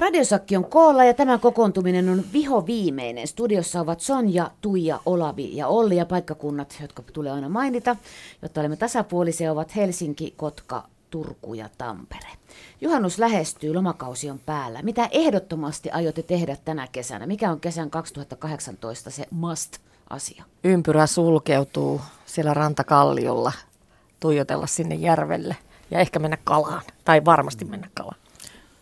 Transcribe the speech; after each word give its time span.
Radiosakki 0.00 0.56
on 0.56 0.64
koolla 0.64 1.04
ja 1.04 1.14
tämä 1.14 1.38
kokoontuminen 1.38 2.08
on 2.08 2.24
viho 2.32 2.66
viimeinen. 2.66 3.26
Studiossa 3.26 3.80
ovat 3.80 4.00
Sonja, 4.00 4.50
Tuija, 4.60 5.00
Olavi 5.06 5.56
ja 5.56 5.66
Olli 5.66 5.96
ja 5.96 6.06
paikkakunnat, 6.06 6.78
jotka 6.82 7.02
tulee 7.12 7.32
aina 7.32 7.48
mainita, 7.48 7.96
jotta 8.42 8.60
olemme 8.60 8.76
tasapuolisia, 8.76 9.52
ovat 9.52 9.76
Helsinki, 9.76 10.34
Kotka, 10.36 10.84
Turku 11.10 11.54
ja 11.54 11.68
Tampere. 11.78 12.28
Juhannus 12.80 13.18
lähestyy, 13.18 13.74
lomakausi 13.74 14.30
on 14.30 14.38
päällä. 14.38 14.82
Mitä 14.82 15.08
ehdottomasti 15.10 15.90
aiotte 15.90 16.22
tehdä 16.22 16.56
tänä 16.64 16.88
kesänä? 16.92 17.26
Mikä 17.26 17.50
on 17.50 17.60
kesän 17.60 17.90
2018 17.90 19.10
se 19.10 19.26
must-asia? 19.30 20.44
Ympyrä 20.64 21.06
sulkeutuu 21.06 22.00
siellä 22.26 22.54
rantakalliolla, 22.54 23.52
tuijotella 24.20 24.66
sinne 24.66 24.94
järvelle 24.94 25.56
ja 25.90 25.98
ehkä 25.98 26.18
mennä 26.18 26.38
kalaan, 26.44 26.82
tai 27.04 27.24
varmasti 27.24 27.64
mennä 27.64 27.88
kalaan 27.94 28.20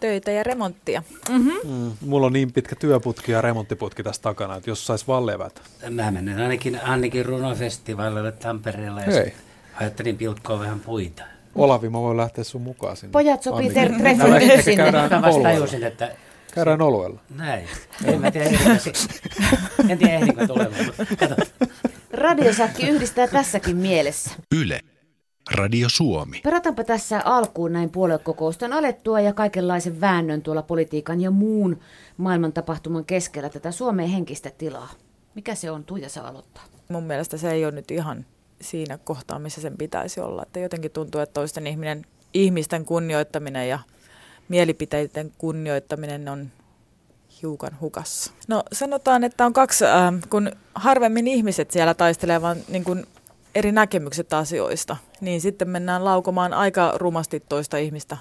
töitä 0.00 0.30
ja 0.30 0.42
remonttia. 0.42 1.02
Mm-hmm. 1.28 1.70
Mm, 1.70 1.92
mulla 2.00 2.26
on 2.26 2.32
niin 2.32 2.52
pitkä 2.52 2.76
työputki 2.76 3.32
ja 3.32 3.40
remonttiputki 3.40 4.02
tässä 4.02 4.22
takana, 4.22 4.56
että 4.56 4.70
jos 4.70 4.86
sais 4.86 5.08
vaan 5.08 5.26
levätä. 5.26 5.61
Mä 5.90 6.11
menen 6.11 6.39
ainakin 6.40 6.80
Annikin 6.82 7.26
runofestivaalille 7.26 8.32
Tampereella 8.32 9.00
ja 9.00 9.12
Hei. 9.12 9.34
ajattelin 9.75 10.16
pilkkoa 10.16 10.61
vähän 10.61 10.80
puita. 10.80 11.22
Olavi, 11.54 11.89
mä 11.89 11.98
voin 11.98 12.16
lähteä 12.16 12.44
sun 12.44 12.62
mukaan 12.62 12.96
sinne. 12.96 13.12
Pojat 13.12 13.42
sopii 13.42 13.70
treffille 13.70 14.62
sinne. 14.62 14.76
Käydään 14.76 15.22
vasta 15.22 15.42
tajusin, 15.42 15.84
että... 15.84 16.12
Käydään 16.54 16.82
oluella. 16.82 17.20
Näin. 17.36 17.68
En 18.04 18.20
mä 18.20 18.30
tiedä, 18.30 18.50
en 19.89 19.98
tiedä 19.98 20.14
ehdinkö 20.14 20.46
tulemaan, 20.46 20.84
Radiosakki 22.12 22.89
yhdistää 22.89 23.28
tässäkin 23.28 23.76
mielessä. 23.76 24.30
Yle. 24.54 24.80
Radio 25.50 25.88
Suomi. 25.88 26.40
Perataanpa 26.44 26.84
tässä 26.84 27.22
alkuun 27.25 27.72
näin 27.72 27.90
puoluekokousten 27.90 28.72
alettua 28.72 29.20
ja 29.20 29.32
kaikenlaisen 29.32 30.00
väännön 30.00 30.43
tuolla 30.43 30.62
politiikan 30.62 31.20
ja 31.20 31.30
muun 31.30 31.80
maailman 32.16 32.52
tapahtuman 32.52 33.05
keskellä 33.05 33.48
tätä 33.48 33.70
Suomeen 33.70 34.08
henkistä 34.08 34.50
tilaa. 34.58 34.91
Mikä 35.34 35.55
se 35.55 35.70
on? 35.70 35.84
Tuija 35.84 36.08
saa 36.08 36.28
aloittaa. 36.28 36.64
Mun 36.89 37.05
mielestä 37.05 37.36
se 37.36 37.50
ei 37.50 37.64
ole 37.64 37.73
nyt 37.73 37.91
ihan 37.91 38.27
siinä 38.61 38.98
kohtaa, 38.98 39.39
missä 39.39 39.61
sen 39.61 39.77
pitäisi 39.77 40.20
olla. 40.20 40.42
Että 40.42 40.61
jotenkin 40.61 40.91
tuntuu, 40.91 41.20
että 41.20 41.34
toisten 41.34 41.67
ihminen, 41.67 42.06
ihmisten 42.34 42.84
kunnioittaminen 42.84 43.69
ja 43.69 43.78
mielipiteiden 44.48 45.33
kunnioittaminen 45.39 46.28
on 46.28 46.51
hiukan 47.42 47.80
hukassa. 47.80 48.33
No 48.48 48.62
sanotaan, 48.73 49.25
että 49.25 49.47
on 49.47 49.53
kaksi, 49.53 49.84
äh, 49.84 50.12
kun 50.30 50.53
harvemmin 50.75 51.27
ihmiset 51.27 51.70
siellä 51.70 51.95
taistelevat 51.95 52.58
niin 52.69 52.84
kuin 52.84 53.06
eri 53.59 53.73
näkemykset 53.73 54.33
asioista, 54.33 54.97
niin 55.20 55.41
sitten 55.41 55.69
mennään 55.69 56.05
laukomaan 56.05 56.55
aika 56.55 56.92
rumasti 56.97 57.42
toista 57.48 57.77
ihmistä 57.77 58.17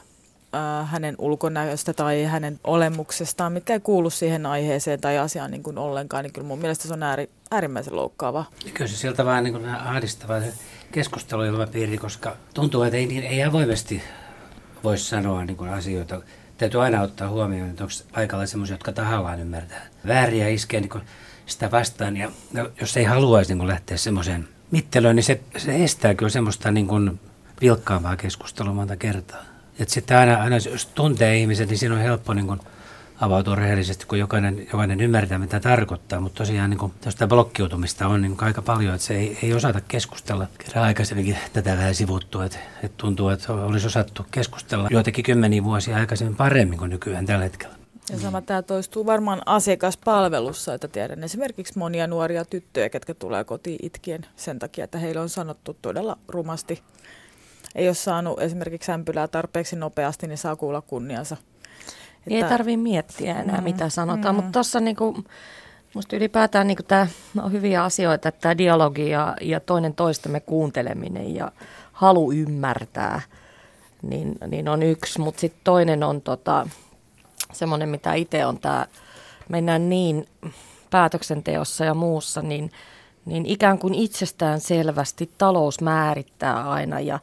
hänen 0.85 1.15
ulkonäöstä 1.17 1.93
tai 1.93 2.23
hänen 2.23 2.59
olemuksestaan, 2.63 3.53
mitkä 3.53 3.73
ei 3.73 3.79
kuulu 3.79 4.09
siihen 4.09 4.45
aiheeseen 4.45 5.01
tai 5.01 5.17
asiaan 5.17 5.51
niin 5.51 5.63
kuin 5.63 5.77
ollenkaan, 5.77 6.23
niin 6.23 6.33
kyllä 6.33 6.47
mun 6.47 6.59
mielestä 6.59 6.87
se 6.87 6.93
on 6.93 7.03
ääri, 7.03 7.29
äärimmäisen 7.51 7.95
loukkaavaa. 7.95 8.49
Kyllä 8.73 8.89
se 8.89 8.97
sieltä 8.97 9.25
vaan 9.25 9.43
niin 9.43 9.65
ahdistava 9.65 10.33
keskusteluilmapiiri, 10.91 11.97
koska 11.97 12.35
tuntuu, 12.53 12.83
että 12.83 12.97
ei, 12.97 13.27
ei 13.27 13.43
avoimesti 13.43 14.01
voisi 14.83 15.05
sanoa 15.05 15.45
niin 15.45 15.57
kuin 15.57 15.69
asioita. 15.69 16.21
Täytyy 16.57 16.83
aina 16.83 17.01
ottaa 17.01 17.29
huomioon, 17.29 17.69
että 17.69 17.83
onko 17.83 17.93
paikalla 18.13 18.45
sellaisia, 18.45 18.73
jotka 18.73 18.91
tahallaan 18.91 19.39
ymmärtää 19.39 19.87
vääriä 20.07 20.47
iskee 20.47 20.81
niin 20.81 21.01
sitä 21.45 21.71
vastaan. 21.71 22.17
Ja 22.17 22.31
jos 22.81 22.97
ei 22.97 23.03
haluaisi 23.03 23.55
niin 23.55 23.67
lähteä 23.67 23.97
semmoiseen 23.97 24.47
mittelöön, 24.71 25.15
niin 25.15 25.23
se, 25.23 25.41
se 25.57 25.83
estää 25.83 26.13
kyllä 26.15 26.29
semmoista 26.29 26.71
niin 26.71 26.87
kuin 26.87 27.19
vilkkaavaa 27.61 28.17
keskustelua 28.17 28.73
monta 28.73 28.97
kertaa. 28.97 29.41
Että 29.79 29.93
sitten 29.93 30.17
aina, 30.17 30.37
aina, 30.37 30.55
jos 30.55 30.85
tuntee 30.85 31.37
ihmiset, 31.37 31.69
niin 31.69 31.77
siinä 31.77 31.95
on 31.95 32.01
helppo 32.01 32.33
niin 32.33 32.47
kuin 32.47 32.59
avautua 33.21 33.55
rehellisesti, 33.55 34.05
kun 34.05 34.19
jokainen, 34.19 34.67
jokainen 34.73 35.01
ymmärtää, 35.01 35.37
mitä 35.37 35.59
tarkoittaa. 35.59 36.19
Mutta 36.19 36.37
tosiaan 36.37 36.69
niin 36.69 36.93
tästä 37.01 37.27
blokkiutumista 37.27 38.07
on 38.07 38.21
niin 38.21 38.37
aika 38.41 38.61
paljon, 38.61 38.95
että 38.95 39.07
se 39.07 39.15
ei, 39.15 39.37
ei 39.43 39.53
osata 39.53 39.81
keskustella. 39.87 40.47
Kerran 40.57 40.85
aikaisemminkin 40.85 41.37
tätä 41.53 41.77
vähän 41.77 41.95
sivuttu, 41.95 42.41
että, 42.41 42.57
että 42.83 42.97
tuntuu, 42.97 43.29
että 43.29 43.53
olisi 43.53 43.87
osattu 43.87 44.25
keskustella 44.31 44.87
joitakin 44.91 45.23
kymmeniä 45.23 45.63
vuosia 45.63 45.97
aikaisemmin 45.97 46.35
paremmin 46.35 46.79
kuin 46.79 46.89
nykyään 46.89 47.25
tällä 47.25 47.43
hetkellä. 47.43 47.76
Ja 48.11 48.19
sama 48.19 48.41
tämä 48.41 48.61
toistuu 48.61 49.05
varmaan 49.05 49.41
asiakaspalvelussa, 49.45 50.73
että 50.73 50.87
tiedän 50.87 51.23
esimerkiksi 51.23 51.77
monia 51.77 52.07
nuoria 52.07 52.45
tyttöjä, 52.45 52.89
ketkä 52.89 53.13
tulee 53.13 53.43
kotiin 53.43 53.79
itkien 53.81 54.25
sen 54.35 54.59
takia, 54.59 54.83
että 54.83 54.97
heille 54.97 55.21
on 55.21 55.29
sanottu 55.29 55.77
todella 55.81 56.17
rumasti. 56.27 56.81
Ei 57.75 57.87
ole 57.87 57.95
saanut 57.95 58.41
esimerkiksi 58.41 58.91
ämpylää 58.91 59.27
tarpeeksi 59.27 59.75
nopeasti, 59.75 60.27
niin 60.27 60.37
saa 60.37 60.55
kuulla 60.55 60.81
kunniansa. 60.81 61.37
Että... 62.27 62.35
Ei 62.35 62.43
tarvitse 62.43 62.77
miettiä 62.77 63.39
enää, 63.39 63.57
mm, 63.57 63.63
mitä 63.63 63.89
sanotaan, 63.89 64.35
mm. 64.35 64.37
mutta 64.37 64.51
tuossa 64.51 64.79
niinku, 64.79 65.23
musta 65.93 66.15
ylipäätään 66.15 66.67
niinku 66.67 66.83
tämä 66.83 67.07
on 67.41 67.51
hyviä 67.51 67.83
asioita, 67.83 68.29
että 68.29 68.41
tämä 68.41 68.57
dialogi 68.57 69.09
ja, 69.09 69.35
ja 69.41 69.59
toinen 69.59 69.93
toistemme 69.93 70.39
kuunteleminen 70.39 71.35
ja 71.35 71.51
halu 71.91 72.31
ymmärtää, 72.31 73.21
niin, 74.01 74.35
niin 74.47 74.69
on 74.69 74.83
yksi, 74.83 75.19
mutta 75.19 75.41
sitten 75.41 75.61
toinen 75.63 76.03
on 76.03 76.21
tota, 76.21 76.67
semmoinen, 77.53 77.89
mitä 77.89 78.13
itse 78.13 78.45
on 78.45 78.59
tämä, 78.59 78.87
mennään 79.49 79.89
niin 79.89 80.27
päätöksenteossa 80.89 81.85
ja 81.85 81.93
muussa, 81.93 82.41
niin, 82.41 82.71
niin 83.25 83.45
ikään 83.45 83.79
kuin 83.79 83.93
itsestään 83.93 84.59
selvästi 84.59 85.31
talous 85.37 85.81
määrittää 85.81 86.69
aina 86.71 86.99
ja 86.99 87.19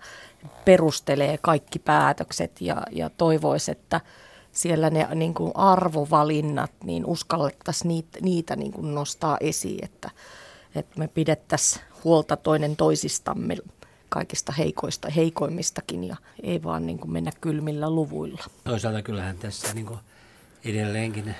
perustelee 0.65 1.39
kaikki 1.43 1.79
päätökset 1.79 2.61
ja, 2.61 2.83
ja 2.91 3.11
toivoisi, 3.11 3.71
että 3.71 4.01
siellä 4.53 4.91
ne 4.91 5.09
niin 5.15 5.35
kuin 5.35 5.53
arvovalinnat, 5.55 6.73
niin 6.85 7.07
uskallettaisiin 7.07 7.89
niitä, 7.89 8.19
niitä 8.23 8.57
niin 8.57 8.73
kuin 8.73 8.95
nostaa 8.95 9.37
esiin, 9.41 9.85
että, 9.85 10.11
että 10.75 10.99
me 10.99 11.09
pidettäisiin 11.09 11.85
huolta 12.05 12.37
toinen 12.37 12.77
toisistamme 12.77 13.57
kaikista 14.09 14.53
heikoista, 14.53 15.11
heikoimmistakin 15.11 16.05
ja 16.05 16.17
ei 16.43 16.63
vaan 16.63 16.87
niin 16.87 16.99
kuin 16.99 17.13
mennä 17.13 17.33
kylmillä 17.41 17.91
luvuilla. 17.91 18.45
Toisaalta 18.65 19.03
kyllähän 19.03 19.39
tässä 19.39 19.75
niin 19.75 19.87
kuin 19.87 19.99
edelleenkin 20.65 21.35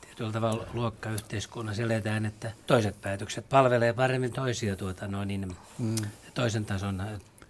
tietyllä 0.00 0.32
tavalla 0.32 0.66
luokkayhteiskunnassa 0.74 1.82
eletään, 1.82 2.26
että 2.26 2.52
toiset 2.66 3.00
päätökset 3.02 3.48
palvelee 3.48 3.92
paremmin 3.92 4.32
toisia 4.32 4.76
tuota, 4.76 5.08
no 5.08 5.24
niin, 5.24 5.56
mm. 5.78 5.96
toisen 6.34 6.64
tason 6.64 7.02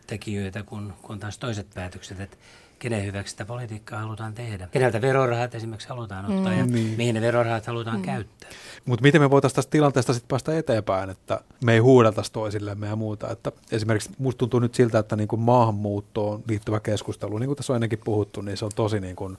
tekijöitä 0.07 0.63
kuin, 0.63 0.93
kuin 1.03 1.21
taas 1.21 1.39
toiset 1.39 1.67
päätökset. 1.75 2.21
Että 2.21 2.37
kenen 2.79 3.05
hyväksi 3.05 3.31
sitä 3.31 3.45
politiikkaa 3.45 4.01
halutaan 4.01 4.35
tehdä. 4.35 4.69
Keneltä 4.73 5.01
verorahat 5.01 5.55
esimerkiksi 5.55 5.89
halutaan 5.89 6.25
ottaa 6.25 6.53
mm. 6.53 6.59
ja 6.59 6.67
niin. 6.67 6.97
mihin 6.97 7.15
ne 7.15 7.21
verorahat 7.21 7.67
halutaan 7.67 7.97
mm. 7.97 8.03
käyttää. 8.03 8.51
Mutta 8.85 9.03
miten 9.03 9.21
me 9.21 9.31
voitaisiin 9.31 9.57
tästä 9.57 9.71
tilanteesta 9.71 10.13
sitten 10.13 10.29
päästä 10.29 10.59
eteenpäin, 10.59 11.11
että 11.11 11.41
me 11.65 11.73
ei 11.73 11.79
huudeltaisi 11.79 12.33
toisillemme 12.33 12.87
ja 12.87 12.97
muuta. 12.97 13.31
Että 13.31 13.53
esimerkiksi 13.73 14.11
musta 14.19 14.39
tuntuu 14.39 14.61
nyt 14.61 14.75
siltä, 14.75 14.99
että 14.99 15.17
niin 15.17 15.29
kuin 15.29 15.41
maahanmuuttoon 15.41 16.43
liittyvä 16.49 16.81
keskustelu, 16.81 17.39
niin 17.39 17.49
kuin 17.49 17.57
tässä 17.57 17.73
on 17.73 17.77
ennenkin 17.77 18.01
puhuttu, 18.05 18.41
niin 18.41 18.57
se 18.57 18.65
on 18.65 18.71
tosi 18.75 19.01
niin 19.01 19.17
kuin 19.17 19.39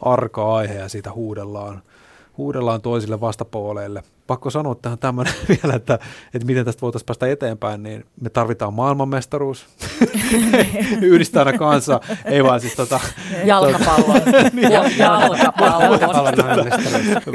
arka 0.00 0.56
aihe 0.56 0.74
ja 0.74 0.88
siitä 0.88 1.12
huudellaan, 1.12 1.82
huudellaan 2.36 2.80
toisille 2.80 3.20
vastapuoleille. 3.20 4.02
Pakko 4.26 4.50
sanoa 4.50 4.74
tähän 4.74 4.98
tämmöinen 4.98 5.34
vielä, 5.48 5.74
että, 5.74 5.98
että 6.34 6.46
miten 6.46 6.64
tästä 6.64 6.80
voitaisiin 6.80 7.06
päästä 7.06 7.26
eteenpäin, 7.26 7.82
niin 7.82 8.04
me 8.20 8.30
tarvitaan 8.30 8.74
maailmanmestaruus. 8.74 9.66
Yhdistää 11.00 11.44
aina 11.44 11.58
kanssa, 11.58 12.00
ei 12.24 12.44
vaan 12.44 12.60
siis 12.60 12.74
tota... 12.74 13.00
Jalkapallon. 13.44 14.20
niin, 14.52 14.72
jalkapallon. 14.98 16.00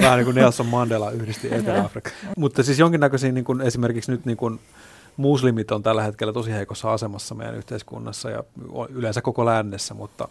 Vähän 0.02 0.18
niin 0.18 0.26
kuin 0.26 0.36
Nelson 0.36 0.66
Mandela 0.66 1.12
yhdisti 1.12 1.56
Etelä-Afrikka. 1.56 2.10
Mutta 2.38 2.64
siis 2.64 2.80
jonkinnäköisiä 2.80 3.32
niin 3.32 3.46
kuin 3.46 3.62
esimerkiksi 3.62 4.12
nyt 4.12 4.26
niin 4.26 4.38
kuin 4.38 4.60
muslimit 5.18 5.72
on 5.72 5.84
tällä 5.84 6.04
hetkellä 6.04 6.34
tosi 6.34 6.52
heikossa 6.52 6.94
asemassa 6.94 7.36
meidän 7.36 7.56
yhteiskunnassa 7.56 8.30
ja 8.30 8.44
yleensä 8.90 9.22
koko 9.22 9.46
lännessä, 9.46 9.94
mutta 9.94 10.28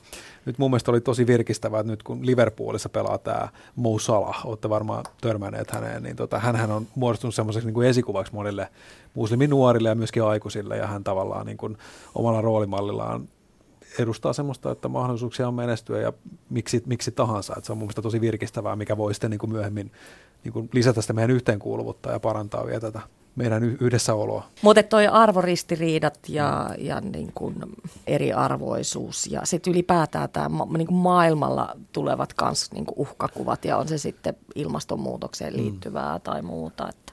nyt 0.46 0.58
mun 0.58 0.70
mielestä 0.70 0.91
oli 0.91 1.00
tosi 1.00 1.26
virkistävää, 1.26 1.80
että 1.80 1.92
nyt 1.92 2.02
kun 2.02 2.26
Liverpoolissa 2.26 2.88
pelaa 2.88 3.19
tämä 3.19 3.48
Mo 3.76 3.98
Salah, 3.98 4.46
olette 4.46 4.69
varmaan 4.69 5.05
törmänneet 5.20 5.70
häneen, 5.70 6.02
niin 6.02 6.16
tota, 6.16 6.38
hän 6.38 6.70
on 6.70 6.87
muodostunut 6.94 7.34
semmoiseksi 7.34 7.66
niin 7.66 7.75
kuin 7.75 7.88
esikuvaksi 7.88 8.34
monille 8.34 8.69
musliminuorille 9.14 9.88
ja 9.88 9.94
myöskin 9.94 10.25
aikuisille 10.25 10.76
ja 10.76 10.87
hän 10.87 11.05
tavallaan 11.05 11.46
niin 11.46 11.58
kuin 11.58 11.78
omalla 12.14 12.40
roolimallillaan 12.40 13.28
edustaa 13.99 14.32
semmoista, 14.32 14.70
että 14.70 14.88
mahdollisuuksia 14.88 15.49
on 15.49 15.55
menestyä 15.55 16.00
ja 16.00 16.12
miksi, 16.50 16.82
miksi 16.87 17.10
tahansa. 17.10 17.55
Että 17.56 17.66
se 17.66 17.72
on 17.72 17.78
mun 17.78 17.87
mielestä 17.87 18.02
tosi 18.02 18.20
virkistävää, 18.20 18.76
mikä 18.76 18.96
voi 18.96 19.14
sitten 19.14 19.31
niin 19.31 19.38
kuin 19.38 19.52
myöhemmin 19.52 19.93
niin 20.44 20.52
kuin 20.52 20.70
lisätä 20.72 21.00
sitä 21.00 21.12
meidän 21.12 21.31
yhteenkuuluvuutta 21.31 22.12
ja 22.12 22.20
parantaa 22.20 22.66
vielä 22.66 22.81
tätä 22.81 23.00
meidän 23.40 23.64
yhdessäoloa. 23.64 24.46
Mutta 24.62 24.82
toi 24.82 25.06
arvoristiriidat 25.06 26.19
ja, 26.28 26.70
ja 26.78 27.00
niin 27.00 27.32
kuin 27.34 27.54
eriarvoisuus 28.06 29.26
ja 29.26 29.40
sitten 29.44 29.72
ylipäätään 29.72 30.28
tämä 30.28 30.64
niin 30.76 30.94
maailmalla 30.94 31.76
tulevat 31.92 32.32
kans 32.34 32.72
niin 32.72 32.87
kuin 32.87 32.98
uhkakuvat 32.98 33.64
ja 33.64 33.76
on 33.76 33.88
se 33.88 33.98
sitten 33.98 34.37
ilmastonmuutokseen 34.54 35.52
mm. 35.52 35.62
liittyvää 35.62 36.16
mm. 36.16 36.22
tai 36.22 36.42
muuta, 36.42 36.88
että 36.88 37.12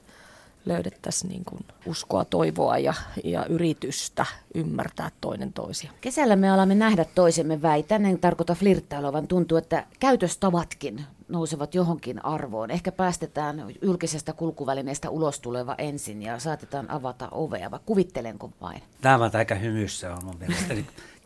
löydettäisiin 0.66 1.30
niin 1.30 1.46
kuin 1.46 1.66
uskoa, 1.86 2.26
toivoa 2.26 2.78
ja, 2.78 2.94
ja 3.24 3.46
yritystä 3.46 4.26
ymmärtää 4.56 5.12
toinen 5.22 5.54
toisia. 5.54 5.92
Kesällä 6.02 6.36
me 6.36 6.52
alamme 6.52 6.76
nähdä 6.76 7.06
toisemme 7.16 7.62
väitän, 7.62 8.06
en 8.06 8.20
tarkoita 8.20 8.56
flirttailua, 8.56 9.14
vaan 9.14 9.28
tuntuu, 9.28 9.58
että 9.58 9.86
käytöstavatkin 10.00 11.06
nousevat 11.30 11.76
johonkin 11.76 12.26
arvoon. 12.26 12.72
Ehkä 12.72 12.92
päästetään 12.92 13.66
julkisesta 13.82 14.34
kulkuvälineestä 14.34 15.10
ulos 15.10 15.40
tuleva 15.40 15.76
ensin 15.78 16.22
ja 16.22 16.40
saatetaan 16.40 16.92
avata 16.92 17.28
ovea, 17.32 17.72
vai 17.72 17.80
kuvittelenko 17.86 18.52
vain? 18.62 18.84
Tämä 19.02 19.16
on 19.16 19.32
aika 19.34 19.56
hymyssä 19.56 20.16
on 20.16 20.26
mun 20.26 20.36
mielestä 20.40 20.74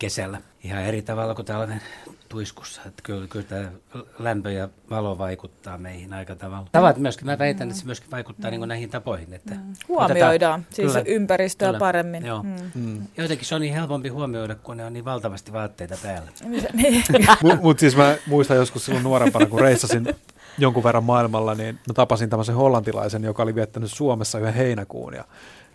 kesällä. 0.02 0.42
Ihan 0.64 0.84
eri 0.84 1.02
tavalla 1.02 1.36
kuin 1.36 1.46
talven 1.46 1.82
tuiskussa. 2.30 2.82
Että 2.86 3.04
kyllä, 3.04 3.28
kyllä 3.28 3.46
tämä 3.46 3.72
lämpö 4.20 4.52
ja 4.52 4.70
valo 4.90 5.18
vaikuttaa 5.18 5.78
meihin 5.78 6.14
aika 6.14 6.36
tavalla. 6.36 6.68
Tavat 6.72 6.98
myöskin, 6.98 7.26
mä 7.26 7.38
väitän, 7.40 7.68
että 7.68 7.80
se 7.80 7.86
myöskin 7.86 8.12
vaikuttaa 8.12 8.52
mm. 8.52 8.60
niin 8.60 8.68
näihin 8.68 8.90
tapoihin. 8.90 9.34
Että 9.34 9.56
mm. 9.56 9.74
Huomioidaan 9.88 10.60
otetaan, 10.60 10.66
siis 10.70 10.92
kyllä, 10.92 11.04
ympäristöä 11.08 11.68
kyllä, 11.68 11.80
paremmin. 11.80 12.26
Joo. 12.26 12.44
Mm. 12.44 12.72
Mm. 12.76 13.08
Jotenkin 13.18 13.48
se 13.48 13.56
on 13.56 13.62
niin 13.62 13.74
helpompi 13.74 14.10
huomioida, 14.10 14.56
kun 14.56 14.78
ne 14.78 14.86
on 14.86 14.94
niin 14.94 15.06
valtavasti 15.06 15.54
vaatteita 15.54 15.98
päällä. 16.04 16.32
Niin. 16.74 17.04
Mutta 17.42 17.62
mut 17.62 17.80
siis 17.80 17.96
mä 17.96 18.16
muistan 18.26 18.58
joskus 18.58 18.86
silloin 18.86 19.04
nuorempana, 19.04 19.46
kun 19.46 19.60
reissasin 19.94 20.32
jonkun 20.58 20.84
verran 20.84 21.04
maailmalla, 21.04 21.56
niin 21.56 21.76
mä 21.76 21.94
tapasin 21.94 22.30
tämmöisen 22.30 22.56
hollantilaisen, 22.56 23.24
joka 23.24 23.44
oli 23.44 23.56
viettänyt 23.56 23.92
Suomessa 23.92 24.40
yhden 24.40 24.54
heinäkuun. 24.54 25.14
Ja 25.14 25.24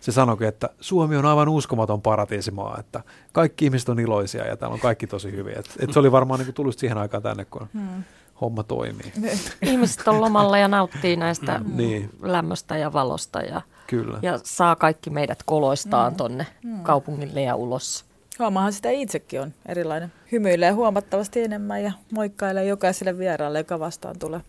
se 0.01 0.11
sanoikin, 0.11 0.47
että 0.47 0.69
Suomi 0.79 1.17
on 1.17 1.25
aivan 1.25 1.49
uskomaton 1.49 2.01
paratiisimaa, 2.01 2.77
että 2.79 3.03
kaikki 3.31 3.65
ihmiset 3.65 3.89
on 3.89 3.99
iloisia 3.99 4.47
ja 4.47 4.57
täällä 4.57 4.73
on 4.73 4.79
kaikki 4.79 5.07
tosi 5.07 5.31
hyviä. 5.31 5.59
Et, 5.59 5.69
et 5.79 5.93
se 5.93 5.99
oli 5.99 6.11
varmaan 6.11 6.39
niin 6.39 6.53
tullut 6.53 6.77
siihen 6.77 6.97
aikaan 6.97 7.23
tänne, 7.23 7.45
kun 7.45 7.67
hmm. 7.73 8.03
homma 8.41 8.63
toimii. 8.63 9.13
Ihmiset 9.61 10.07
on 10.07 10.21
lomalla 10.21 10.57
ja 10.57 10.67
nauttii 10.67 11.15
näistä 11.15 11.57
mm. 11.57 11.77
niin. 11.77 12.09
lämmöstä 12.21 12.77
ja 12.77 12.93
valosta 12.93 13.41
ja, 13.41 13.61
Kyllä. 13.87 14.19
ja 14.21 14.39
saa 14.43 14.75
kaikki 14.75 15.09
meidät 15.09 15.43
koloistaan 15.45 16.13
mm. 16.13 16.17
tonne 16.17 16.47
mm. 16.63 16.83
kaupungille 16.83 17.41
ja 17.41 17.55
ulos. 17.55 18.06
Huomaahan 18.39 18.73
sitä 18.73 18.89
itsekin 18.89 19.41
on 19.41 19.53
erilainen. 19.65 20.11
Hymyilee 20.31 20.71
huomattavasti 20.71 21.41
enemmän 21.41 21.83
ja 21.83 21.91
moikkailee 22.11 22.65
jokaiselle 22.65 23.17
vieraalle, 23.17 23.57
joka 23.57 23.79
vastaan 23.79 24.19
tulee. 24.19 24.41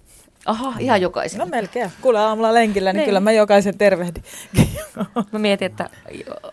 Aha, 0.46 0.74
ihan 0.78 1.00
jokaisen. 1.00 1.38
No 1.38 1.46
melkein. 1.46 1.92
Kuule 2.00 2.18
aamulla 2.18 2.54
lenkillä, 2.54 2.92
niin, 2.92 2.96
niin. 2.96 3.06
kyllä 3.06 3.20
mä 3.20 3.32
jokaisen 3.32 3.78
tervehdin. 3.78 4.22
mä 5.32 5.38
mietin, 5.38 5.66
että 5.66 5.90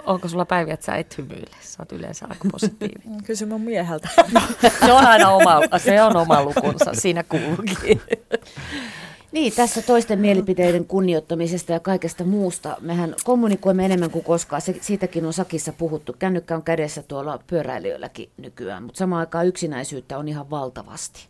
onko 0.05 0.27
sulla 0.27 0.45
päiviä, 0.45 0.73
että 0.73 0.85
sä 0.85 0.95
et 0.95 1.17
hymyile. 1.17 1.55
Sä 1.61 1.75
oot 1.79 1.91
yleensä 1.91 2.25
aika 2.29 2.45
positiivinen. 2.51 3.23
Kysy 3.23 3.45
mun 3.45 3.61
mieheltä. 3.61 4.09
se 4.85 4.91
on 4.93 5.05
aina 5.05 5.29
oma, 5.29 5.61
se 5.77 6.01
on 6.01 6.15
oma 6.15 6.43
lukunsa, 6.43 6.93
siinä 6.93 7.23
kuuluukin. 7.23 8.01
Niin, 9.35 9.53
tässä 9.55 9.81
toisten 9.81 10.19
mielipiteiden 10.19 10.85
kunnioittamisesta 10.85 11.71
ja 11.71 11.79
kaikesta 11.79 12.23
muusta. 12.23 12.77
Mehän 12.81 13.15
kommunikoimme 13.23 13.85
enemmän 13.85 14.11
kuin 14.11 14.25
koskaan. 14.25 14.61
Se, 14.61 14.77
siitäkin 14.81 15.25
on 15.25 15.33
Sakissa 15.33 15.73
puhuttu. 15.73 16.15
Kännykkä 16.19 16.55
on 16.55 16.63
kädessä 16.63 17.03
tuolla 17.03 17.39
pyöräilijöilläkin 17.47 18.29
nykyään, 18.37 18.83
mutta 18.83 18.97
samaan 18.97 19.19
aikaan 19.19 19.47
yksinäisyyttä 19.47 20.17
on 20.17 20.27
ihan 20.27 20.49
valtavasti. 20.49 21.27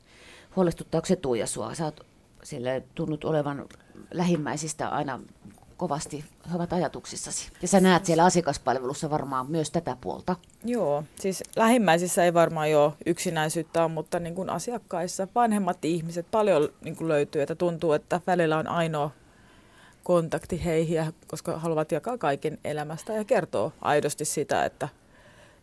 Huolestuttaako 0.56 1.06
se 1.06 1.16
Tuija 1.16 1.48
sua? 1.48 1.76
Sä 1.76 1.86
oot 1.86 2.06
sille 2.44 2.84
tunnut 2.96 3.24
olevan 3.24 3.66
lähimmäisistä 4.12 4.90
aina 4.90 5.20
kovasti, 5.78 6.26
he 6.52 6.56
ovat 6.56 6.74
ajatuksissasi. 6.74 7.52
Ja 7.62 7.68
sä 7.68 7.80
näet 7.80 8.06
siellä 8.06 8.24
asiakaspalvelussa 8.24 9.10
varmaan 9.10 9.52
myös 9.52 9.72
tätä 9.72 9.98
puolta. 10.02 10.36
Joo, 10.64 11.04
siis 11.20 11.44
lähimmäisissä 11.56 12.26
ei 12.26 12.34
varmaan 12.34 12.76
ole 12.76 12.94
yksinäisyyttä, 13.06 13.88
mutta 13.88 14.20
niin 14.20 14.36
kuin 14.36 14.50
asiakkaissa 14.50 15.28
vanhemmat 15.36 15.86
ihmiset 15.86 16.26
paljon 16.32 16.70
niin 16.82 16.96
kuin 16.96 17.08
löytyy, 17.08 17.42
että 17.42 17.56
tuntuu, 17.56 17.94
että 17.94 18.22
välillä 18.28 18.58
on 18.58 18.68
ainoa 18.68 19.12
kontakti 20.04 20.66
heihin, 20.66 21.14
koska 21.28 21.60
haluavat 21.60 21.92
jakaa 21.92 22.18
kaiken 22.18 22.58
elämästä 22.64 23.14
ja 23.14 23.24
kertoo 23.24 23.72
aidosti 23.82 24.26
sitä, 24.26 24.66
että 24.66 24.90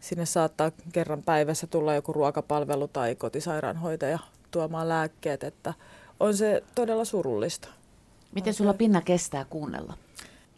sinne 0.00 0.26
saattaa 0.26 0.70
kerran 0.93 1.23
päivässä 1.23 1.67
tulla 1.67 1.94
joku 1.94 2.12
ruokapalvelu 2.12 2.88
tai 2.88 3.14
kotisairaanhoitaja 3.14 4.19
tuomaan 4.50 4.88
lääkkeet, 4.88 5.44
että 5.44 5.75
on 6.20 6.37
se 6.37 6.62
todella 6.75 7.05
surullista. 7.05 7.69
Miten 8.34 8.55
sulla 8.55 8.75
pinna 8.75 9.00
kestää 9.00 9.44
kuunnella? 9.50 9.94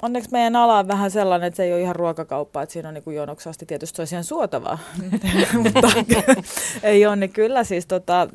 Onneksi 0.02 0.30
meidän 0.32 0.56
ala 0.56 0.78
on 0.78 0.88
vähän 0.88 1.10
sellainen, 1.10 1.46
että 1.46 1.56
se 1.56 1.64
ei 1.64 1.72
ole 1.72 1.80
ihan 1.80 1.96
ruokakauppa, 1.96 2.62
että 2.62 2.72
siinä 2.72 2.88
on 2.88 2.94
niin 2.94 3.16
jonoksi 3.16 3.48
asti 3.48 3.66
tietysti 3.66 4.02
olisi 4.02 4.14
ihan 4.14 4.24
suotavaa, 4.24 4.78
mutta 5.62 5.88
ei 6.82 7.06
ole, 7.06 7.16
niin 7.16 7.32
kyllä 7.32 7.64
siis 7.64 7.86
tota, 7.86 8.28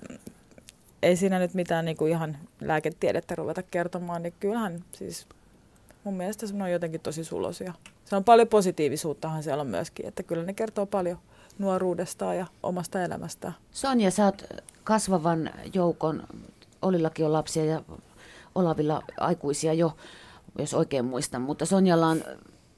ei 1.03 1.15
siinä 1.15 1.39
nyt 1.39 1.53
mitään 1.53 1.85
niin 1.85 1.97
kuin 1.97 2.11
ihan 2.11 2.37
lääketiedettä 2.61 3.35
ruveta 3.35 3.63
kertomaan, 3.63 4.23
niin 4.23 4.33
kyllähän 4.39 4.83
siis 4.91 5.27
mun 6.03 6.13
mielestä 6.13 6.47
se 6.47 6.55
on 6.63 6.71
jotenkin 6.71 7.01
tosi 7.01 7.23
sulosia. 7.23 7.73
Se 8.05 8.15
on 8.15 8.23
paljon 8.23 8.47
positiivisuuttahan 8.47 9.43
siellä 9.43 9.61
on 9.61 9.67
myöskin, 9.67 10.05
että 10.05 10.23
kyllä 10.23 10.43
ne 10.43 10.53
kertoo 10.53 10.85
paljon 10.85 11.17
nuoruudestaan 11.59 12.37
ja 12.37 12.45
omasta 12.63 13.03
elämästään. 13.03 13.55
Sonja, 13.71 14.11
sä 14.11 14.25
oot 14.25 14.43
kasvavan 14.83 15.49
joukon 15.73 16.23
Olillakin 16.81 17.25
on 17.25 17.33
lapsia 17.33 17.65
ja 17.65 17.81
Olavilla 18.59 19.03
aikuisia 19.17 19.73
jo, 19.73 19.95
jos 20.59 20.73
oikein 20.73 21.05
muistan, 21.05 21.41
mutta 21.41 21.65
Sonjalla 21.65 22.07
on 22.07 22.23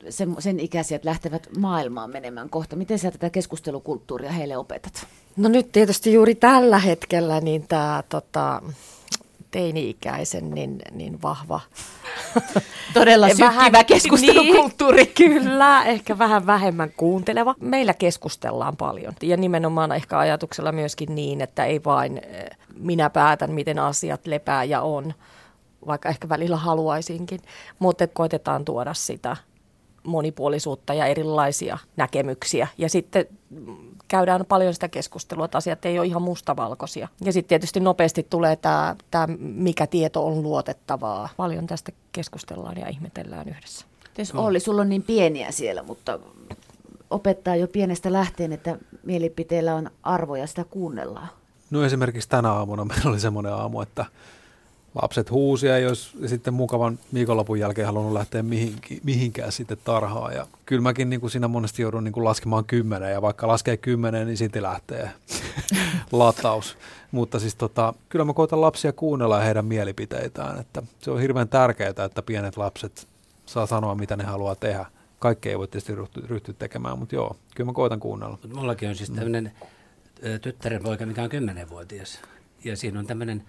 sen, 0.09 0.35
sen 0.39 0.59
ikäisiä, 0.59 0.95
että 0.95 1.09
lähtevät 1.09 1.47
maailmaan 1.57 2.09
menemään 2.09 2.49
kohta. 2.49 2.75
Miten 2.75 2.99
sä 2.99 3.11
tätä 3.11 3.29
keskustelukulttuuria 3.29 4.31
heille 4.31 4.57
opetat? 4.57 5.07
No 5.37 5.49
nyt 5.49 5.71
tietysti 5.71 6.13
juuri 6.13 6.35
tällä 6.35 6.79
hetkellä 6.79 7.41
niin 7.41 7.67
tämä 7.67 8.03
tota, 8.09 8.61
teini-ikäisen 9.51 10.51
niin, 10.51 10.81
niin 10.91 11.21
vahva. 11.21 11.59
Todella 12.93 13.29
sykkivä 13.29 13.83
keskustelukulttuuri. 13.83 15.03
Niin, 15.03 15.13
kyllä, 15.43 15.83
ehkä 15.83 16.17
vähän 16.17 16.45
vähemmän 16.45 16.91
kuunteleva. 16.97 17.55
Meillä 17.59 17.93
keskustellaan 17.93 18.77
paljon 18.77 19.13
ja 19.21 19.37
nimenomaan 19.37 19.91
ehkä 19.91 20.19
ajatuksella 20.19 20.71
myöskin 20.71 21.15
niin, 21.15 21.41
että 21.41 21.65
ei 21.65 21.83
vain 21.85 22.17
eh, 22.17 22.57
minä 22.79 23.09
päätän, 23.09 23.51
miten 23.51 23.79
asiat 23.79 24.27
lepää 24.27 24.63
ja 24.63 24.81
on, 24.81 25.13
vaikka 25.87 26.09
ehkä 26.09 26.29
välillä 26.29 26.57
haluaisinkin, 26.57 27.39
mutta 27.79 28.07
koitetaan 28.07 28.65
tuoda 28.65 28.93
sitä 28.93 29.37
monipuolisuutta 30.03 30.93
ja 30.93 31.05
erilaisia 31.05 31.77
näkemyksiä. 31.97 32.67
Ja 32.77 32.89
sitten 32.89 33.25
käydään 34.07 34.45
paljon 34.45 34.73
sitä 34.73 34.87
keskustelua, 34.87 35.45
että 35.45 35.57
asiat 35.57 35.85
ei 35.85 35.99
ole 35.99 36.07
ihan 36.07 36.21
mustavalkoisia. 36.21 37.07
Ja 37.23 37.33
sitten 37.33 37.49
tietysti 37.49 37.79
nopeasti 37.79 38.27
tulee 38.29 38.55
tämä, 38.55 38.95
tämä, 39.11 39.27
mikä 39.39 39.87
tieto 39.87 40.27
on 40.27 40.43
luotettavaa. 40.43 41.29
Paljon 41.37 41.67
tästä 41.67 41.91
keskustellaan 42.11 42.77
ja 42.77 42.89
ihmetellään 42.89 43.49
yhdessä. 43.49 43.85
Jos 44.17 44.35
Olli, 44.35 44.59
sulla 44.59 44.81
on 44.81 44.89
niin 44.89 45.03
pieniä 45.03 45.51
siellä, 45.51 45.83
mutta 45.83 46.19
opettaa 47.09 47.55
jo 47.55 47.67
pienestä 47.67 48.13
lähtien, 48.13 48.53
että 48.53 48.77
mielipiteellä 49.03 49.75
on 49.75 49.91
arvoja, 50.03 50.47
sitä 50.47 50.63
kuunnellaan. 50.63 51.27
No 51.69 51.83
esimerkiksi 51.83 52.29
tänä 52.29 52.51
aamuna 52.51 52.85
meillä 52.85 53.09
oli 53.09 53.19
semmoinen 53.19 53.53
aamu, 53.53 53.81
että 53.81 54.05
lapset 54.95 55.31
huusia, 55.31 55.79
jos 55.79 56.17
sitten 56.25 56.53
mukavan 56.53 56.99
viikonlopun 57.13 57.59
jälkeen 57.59 57.87
halunnut 57.87 58.13
lähteä 58.13 58.43
mihinkään 59.03 59.51
sitten 59.51 59.77
tarhaan. 59.83 60.33
Ja 60.33 60.47
kyllä 60.65 60.81
mäkin 60.81 61.09
niin 61.09 61.19
kuin 61.21 61.31
siinä 61.31 61.47
monesti 61.47 61.81
joudun 61.81 62.03
niin 62.03 62.11
kuin 62.11 62.23
laskemaan 62.23 62.65
kymmenen, 62.65 63.11
ja 63.11 63.21
vaikka 63.21 63.47
laskee 63.47 63.77
kymmenen, 63.77 64.27
niin 64.27 64.37
sitten 64.37 64.63
lähtee 64.63 65.11
lataus. 66.11 66.77
Mutta 67.11 67.39
siis 67.39 67.55
tota, 67.55 67.93
kyllä 68.09 68.25
mä 68.25 68.33
koitan 68.33 68.61
lapsia 68.61 68.93
kuunnella 68.93 69.39
heidän 69.39 69.65
mielipiteitään, 69.65 70.59
että 70.59 70.83
se 70.99 71.11
on 71.11 71.19
hirveän 71.21 71.49
tärkeää, 71.49 71.93
että 72.05 72.21
pienet 72.21 72.57
lapset 72.57 73.07
saa 73.45 73.65
sanoa, 73.65 73.95
mitä 73.95 74.15
ne 74.15 74.23
haluaa 74.23 74.55
tehdä. 74.55 74.85
Kaikki 75.19 75.49
ei 75.49 75.57
voi 75.57 75.67
tietysti 75.67 75.93
ryhtyä 76.27 76.55
tekemään, 76.59 76.99
mutta 76.99 77.15
joo, 77.15 77.35
kyllä 77.55 77.69
mä 77.69 77.73
koitan 77.73 77.99
kuunnella. 77.99 78.37
Mullakin 78.53 78.89
on 78.89 78.95
siis 78.95 79.09
tämmöinen 79.09 79.51
mm. 80.21 80.39
tyttären 80.41 80.83
poika, 80.83 81.05
mikä 81.05 81.23
on 81.23 81.29
kymmenenvuotias. 81.29 82.19
Ja 82.63 82.77
siinä 82.77 82.99
on 82.99 83.07
tämmöinen 83.07 83.43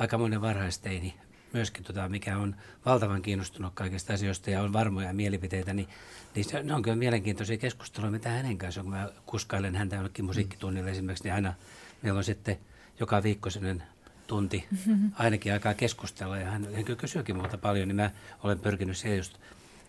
aikamoinen 0.00 0.40
varhaisteini 0.40 1.14
myöskin, 1.52 1.84
tota, 1.84 2.08
mikä 2.08 2.38
on 2.38 2.56
valtavan 2.86 3.22
kiinnostunut 3.22 3.74
kaikista 3.74 4.12
asioista 4.12 4.50
ja 4.50 4.62
on 4.62 4.72
varmoja 4.72 5.12
mielipiteitä, 5.12 5.74
niin, 5.74 5.88
niin 6.34 6.44
se, 6.44 6.62
ne 6.62 6.74
on 6.74 6.82
kyllä 6.82 6.96
mielenkiintoisia 6.96 7.56
keskusteluja, 7.56 8.10
mitä 8.10 8.28
hänen 8.28 8.58
kanssaan, 8.58 8.84
kun 8.84 8.94
mä 8.94 9.08
kuskailen 9.26 9.76
häntä 9.76 9.96
jollekin 9.96 10.24
musiikkitunnille 10.24 10.90
esimerkiksi, 10.90 11.24
niin 11.24 11.34
aina 11.34 11.54
meillä 12.02 12.18
on 12.18 12.24
sitten 12.24 12.58
joka 13.00 13.22
viikko 13.22 13.50
sellainen 13.50 13.82
tunti 14.26 14.68
ainakin 15.14 15.52
aikaa 15.52 15.74
keskustella 15.74 16.36
ja 16.36 16.50
hän, 16.50 16.74
hän 16.74 16.84
kyllä 16.84 17.00
kysyykin 17.00 17.36
muuta 17.36 17.58
paljon, 17.58 17.88
niin 17.88 17.96
mä 17.96 18.10
olen 18.42 18.58
pyrkinyt 18.58 18.96
siihen 18.96 19.18
just 19.18 19.38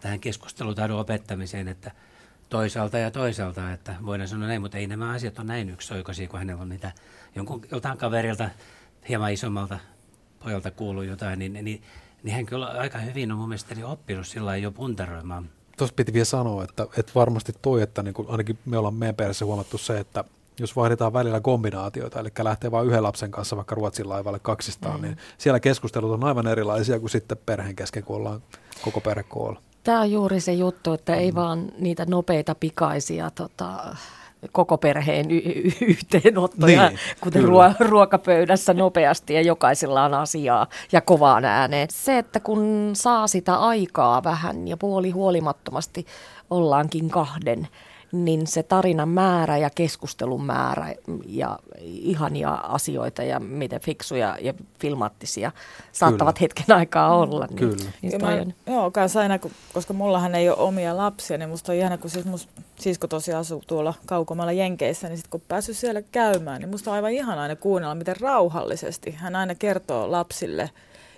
tähän 0.01 0.20
keskustelutaidon 0.20 1.00
opettamiseen, 1.00 1.68
että 1.68 1.92
toisaalta 2.50 2.98
ja 2.98 3.12
toisaalta, 3.12 3.72
että 3.72 3.96
voidaan 4.06 4.28
sanoa 4.28 4.48
näin, 4.48 4.62
mutta 4.62 4.78
ei 4.78 4.88
nämä 4.88 5.12
asiat 5.12 5.39
ole 5.39 5.48
näin 5.48 5.70
yksioikoisia, 5.70 6.28
kun 6.28 6.39
hänellä 6.39 6.62
on 6.62 6.70
niitä 6.70 6.92
jonkun, 7.36 7.62
joltain 7.72 7.98
kaverilta 7.98 8.50
hieman 9.10 9.34
isommalta 9.34 9.80
pojalta 10.43 10.72
kuuluu 10.72 11.03
jotain, 11.03 11.39
niin, 11.39 11.53
niin, 11.53 11.84
niin 12.24 12.36
hän 12.36 12.46
kyllä 12.46 12.67
aika 12.67 12.98
hyvin 12.98 13.31
on 13.31 13.38
mun 13.38 13.50
mielestä 13.50 13.75
oppinut 13.86 14.27
sillä 14.27 14.58
jo 14.58 14.72
puntaroimaan. 14.72 15.50
Tuossa 15.77 15.96
piti 15.96 16.13
vielä 16.13 16.25
sanoa, 16.25 16.63
että, 16.63 16.88
että 16.98 17.12
varmasti 17.15 17.53
toi, 17.62 17.81
että 17.81 18.03
niin 18.03 18.13
kuin 18.13 18.29
ainakin 18.29 18.58
me 18.65 18.77
ollaan 18.77 18.93
meidän 18.93 19.15
perheessä 19.15 19.46
huomattu 19.46 19.77
se, 19.77 20.00
että 20.00 20.24
jos 20.60 20.75
vaihdetaan 20.75 21.13
välillä 21.13 21.41
kombinaatioita, 21.41 22.19
eli 22.19 22.29
lähtee 22.39 22.72
vain 22.72 22.88
yhden 22.88 23.03
lapsen 23.03 23.31
kanssa 23.31 23.55
vaikka 23.55 23.75
Ruotsin 23.75 24.10
laivalle 24.10 24.39
kaksistaan, 24.39 25.00
mm. 25.00 25.01
niin 25.01 25.17
siellä 25.38 25.60
keskustelut 25.60 26.12
on 26.12 26.24
aivan 26.24 26.48
erilaisia 26.48 27.00
kuin 27.00 27.10
sitten 27.10 27.38
perheen 27.46 27.75
kesken, 27.75 28.03
kun 28.03 28.15
ollaan 28.15 28.41
koko 28.81 29.01
perhe 29.01 29.24
koolla. 29.24 29.62
Tämä 29.84 30.01
on 30.01 30.12
juuri 30.12 30.39
se 30.39 30.53
juttu, 30.53 30.93
että 30.93 31.15
ei 31.15 31.36
vaan 31.36 31.72
niitä 31.77 32.05
nopeita 32.05 32.55
pikaisia 32.55 33.31
tota, 33.31 33.96
koko 34.51 34.77
perheen 34.77 35.31
y- 35.31 35.72
yhteenottoja, 35.88 36.88
Niin, 36.89 37.00
kuten 37.22 37.41
kyllä. 37.41 37.69
ruo- 37.79 37.88
ruokapöydässä 37.89 38.74
nopeasti 38.74 39.34
ja 39.34 39.41
jokaisella 39.41 40.03
on 40.03 40.13
asiaa 40.13 40.67
ja 40.91 41.01
kovaan 41.01 41.46
ääneen. 41.46 41.88
Se, 41.91 42.17
että 42.17 42.39
kun 42.39 42.89
saa 42.93 43.27
sitä 43.27 43.55
aikaa 43.55 44.24
vähän 44.24 44.67
ja 44.67 44.77
puoli 44.77 45.10
huolimattomasti 45.10 46.05
ollaankin 46.50 47.10
kahden, 47.10 47.67
niin 48.12 48.48
se 48.48 48.63
tarinan 48.63 49.10
määrä 49.10 49.58
ja 49.58 49.70
keskustelun 49.70 50.46
määrä 50.46 50.96
ja 51.28 51.60
ihania 51.84 52.54
asioita 52.54 53.24
ja 53.24 53.39
miten 53.39 53.82
fiksuja 53.82 54.38
ja 54.42 54.54
filmaattisia 54.80 55.51
saattavat 55.92 56.42
hetken 56.42 56.75
aikaa 56.75 57.18
olla. 57.18 57.46
Niin, 57.46 57.58
Kyllä. 57.58 57.92
Niin 58.01 58.22
mä, 58.22 58.28
on, 58.28 58.54
joo, 58.68 58.92
kans 58.92 59.18
aina, 59.18 59.39
kun- 59.39 59.51
koska 59.74 59.94
mullahan 59.94 60.36
ei 60.36 60.50
ole 60.50 60.58
omia 60.58 60.98
lapsia, 60.98 61.38
niin 61.38 61.50
musta 61.50 61.72
on 61.72 61.78
ihana, 61.78 61.98
kun 61.98 62.10
siis 62.10 62.25
mus 62.25 62.48
sisko 62.80 63.08
tosiaan 63.08 63.42
asuu 63.42 63.63
tuolla 63.68 63.94
kaukomalla 64.06 64.51
Jenkeissä, 64.51 65.08
niin 65.08 65.18
sit 65.18 65.28
kun 65.28 65.42
päässyt 65.48 65.78
siellä 65.78 66.01
käymään, 66.01 66.62
niin 66.62 66.70
musta 66.70 66.92
on 66.92 66.96
aivan 66.96 67.12
ihana 67.12 67.42
aina 67.42 67.56
kuunnella, 67.56 67.96
miten 67.96 68.16
rauhallisesti 68.22 69.12
hän 69.12 69.36
aina 69.36 69.56
kertoo 69.56 70.12
lapsille, 70.12 70.70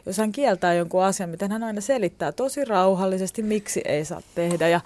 jos 0.06 0.18
hän 0.18 0.32
kieltää 0.32 0.74
jonkun 0.74 1.04
asian, 1.04 1.30
miten 1.30 1.52
hän 1.52 1.64
aina 1.64 1.82
selittää 1.82 2.32
tosi 2.32 2.66
rauhallisesti, 2.66 3.44
miksi 3.44 3.82
ei 3.86 4.06
saa 4.06 4.22
tehdä. 4.36 4.68
Ja 4.68 4.82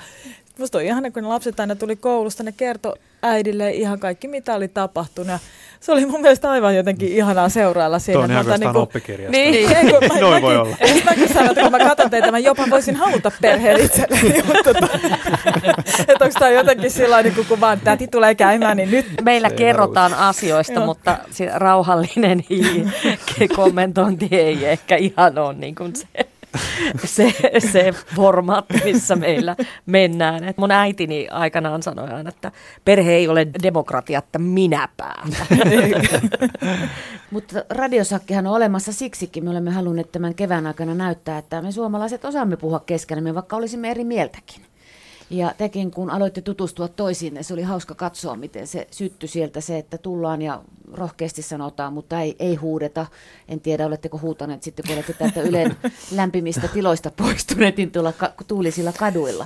musta 0.59 0.77
on 0.77 0.83
ihana, 0.83 1.11
kun 1.11 1.23
ne 1.23 1.29
lapset 1.29 1.59
aina 1.59 1.75
tuli 1.75 1.95
koulusta, 1.95 2.43
ne 2.43 2.51
kertoi 2.51 2.93
äidille 3.23 3.71
ihan 3.71 3.99
kaikki, 3.99 4.27
mitä 4.27 4.53
oli 4.55 4.67
tapahtunut. 4.67 5.29
Ja 5.29 5.39
se 5.79 5.91
oli 5.91 6.05
mun 6.05 6.21
mielestä 6.21 6.51
aivan 6.51 6.75
jotenkin 6.75 7.09
ihanaa 7.09 7.49
seurailla 7.49 7.99
siinä. 7.99 8.15
Tuo 8.17 8.23
on 8.23 8.31
ihan 8.31 8.45
Mä 8.45 8.49
otan 8.53 8.59
kuin 8.59 8.67
niinku- 8.67 8.79
oppikirjasta. 8.79 9.31
niin, 9.37 9.71
ei, 9.77 9.83
kun 9.91 9.99
mä, 10.13 10.19
Noin 10.19 10.33
mäkin, 10.33 10.41
voi 10.41 10.57
olla. 10.57 10.75
Mäkin 11.05 11.33
sanon, 11.33 11.49
että 11.49 11.61
kun 11.61 11.71
mä 11.71 11.79
katson 11.79 12.09
teitä, 12.09 12.31
mä 12.31 12.39
jopa 12.39 12.63
voisin 12.69 12.95
haluta 12.95 13.31
perheen 13.41 13.81
itselleni. 13.81 14.43
mutta 14.47 14.63
tota, 14.73 14.87
että 16.07 16.25
onko 16.25 16.39
tämä 16.39 16.51
jotenkin 16.51 16.91
sillä 16.91 17.21
niin 17.23 17.45
kun 17.47 17.59
vaan 17.59 17.79
täti 17.79 18.07
tulee 18.07 18.35
käymään, 18.35 18.77
niin 18.77 18.91
nyt 18.91 19.05
Meillä 19.21 19.49
Se 19.49 19.55
kerrotaan 19.55 20.13
asioista, 20.13 20.73
Joo. 20.73 20.85
mutta 20.85 21.17
se 21.31 21.49
rauhallinen 21.53 22.43
kommentointi 23.55 24.27
ei 24.31 24.65
ehkä 24.65 24.95
ihan 24.95 25.37
ole 25.37 25.53
niin 25.53 25.75
kuin 25.75 25.95
se, 25.95 26.07
se, 27.05 27.33
se 27.71 27.93
formaatti, 28.15 28.81
missä 28.83 29.15
meillä 29.15 29.55
mennään. 29.85 30.43
Et 30.43 30.57
mun 30.57 30.71
äitini 30.71 31.27
aikanaan 31.31 31.83
sanoi 31.83 32.09
aina, 32.09 32.29
että 32.29 32.51
perhe 32.85 33.11
ei 33.11 33.27
ole 33.27 33.47
demokratiatta 33.63 34.39
minä 34.39 34.89
päätä. 34.97 35.45
Mutta 37.31 37.63
radiosakkihan 37.69 38.47
on 38.47 38.55
olemassa 38.55 38.93
siksikin. 38.93 39.43
Me 39.43 39.49
olemme 39.49 39.71
halunneet 39.71 40.11
tämän 40.11 40.35
kevään 40.35 40.67
aikana 40.67 40.95
näyttää, 40.95 41.37
että 41.37 41.61
me 41.61 41.71
suomalaiset 41.71 42.25
osaamme 42.25 42.57
puhua 42.57 42.79
keskenämme, 42.79 43.35
vaikka 43.35 43.55
olisimme 43.55 43.91
eri 43.91 44.03
mieltäkin. 44.03 44.61
Ja 45.29 45.53
tekin, 45.57 45.91
kun 45.91 46.09
aloitte 46.09 46.41
tutustua 46.41 46.87
toisiinne, 46.87 47.43
se 47.43 47.53
oli 47.53 47.61
hauska 47.61 47.95
katsoa, 47.95 48.35
miten 48.35 48.67
se 48.67 48.87
syttyi 48.91 49.29
sieltä 49.29 49.61
se, 49.61 49.77
että 49.77 49.97
tullaan 49.97 50.41
ja 50.41 50.61
rohkeasti 50.93 51.41
sanotaan, 51.41 51.93
mutta 51.93 52.21
ei, 52.21 52.35
ei 52.39 52.55
huudeta. 52.55 53.05
En 53.47 53.59
tiedä, 53.59 53.85
oletteko 53.85 54.19
huutaneet 54.19 54.63
sitten, 54.63 54.85
kun 54.87 54.95
olette 54.95 55.13
täältä 55.13 55.41
Ylen 55.41 55.75
lämpimistä 56.11 56.67
tiloista 56.67 57.11
poistuneet 57.11 57.77
niin 57.77 57.91
tuolla 57.91 58.13
ka- 58.13 58.33
tuulisilla 58.47 58.93
kaduilla. 58.93 59.45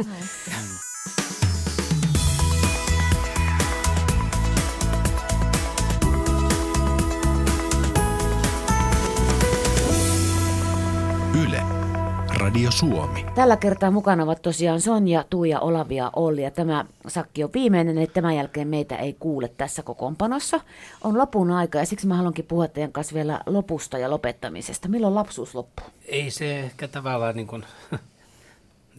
Suomi. 12.80 13.26
Tällä 13.36 13.58
kertaa 13.58 13.92
mukana 13.92 14.24
ovat 14.24 14.42
tosiaan 14.42 14.82
Sonja, 14.82 15.26
Tuija, 15.30 15.60
Olavi 15.60 15.96
ja 15.96 16.10
Olli. 16.16 16.44
Ja 16.44 16.52
tämä 16.52 16.86
sakki 17.08 17.44
on 17.44 17.50
viimeinen, 17.54 17.98
että 17.98 18.14
tämän 18.14 18.36
jälkeen 18.36 18.68
meitä 18.68 18.96
ei 18.96 19.16
kuule 19.20 19.48
tässä 19.48 19.84
kokoonpanossa. 19.84 20.60
On 21.02 21.18
lopun 21.18 21.52
aika 21.52 21.80
ja 21.80 21.86
siksi 21.86 22.08
mä 22.08 22.16
haluankin 22.16 22.46
puhua 22.46 22.68
teidän 22.68 22.92
kanssa 22.92 23.16
vielä 23.16 23.42
lopusta 23.46 23.98
ja 23.98 24.10
lopettamisesta. 24.10 24.88
Milloin 24.88 25.16
lapsuus 25.16 25.56
loppuu? 25.56 25.86
Ei 26.06 26.32
se 26.32 26.60
ehkä 26.60 26.88
tavallaan, 26.88 27.36
niin 27.36 27.48
kuin, 27.48 27.66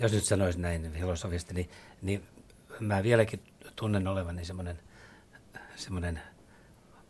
jos 0.01 0.13
nyt 0.13 0.25
sanoisi 0.25 0.61
näin 0.61 0.93
filosofisesti, 0.93 1.55
niin, 1.55 1.71
niin 2.03 2.23
mä 2.81 3.03
vieläkin 3.03 3.41
tunnen 3.77 4.09
olevani 4.09 4.45
semmoinen 4.45 4.79
semmoinen 5.77 6.21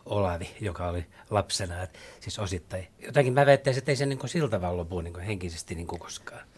Olavi, 0.07 0.51
joka 0.61 0.89
oli 0.89 1.07
lapsena, 1.31 1.83
et 1.83 1.99
siis 2.21 2.39
osittain. 2.39 2.89
Jotenkin 3.07 3.33
mä 3.33 3.47
väittäisin, 3.47 3.79
että 3.79 3.93
ei 3.93 3.97
se 3.97 4.07
niin 4.07 4.19
kuin 4.19 4.31
sillä 4.31 4.49
tavalla 4.49 4.77
lopu 4.77 5.01
niin 5.01 5.15
kuin 5.15 5.25
henkisesti 5.25 5.75
niin 5.75 5.87
kuin 5.87 6.01
koskaan. 6.01 6.51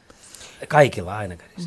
Kaikilla 0.68 1.16
ainakaan. 1.16 1.50
Mm. 1.58 1.64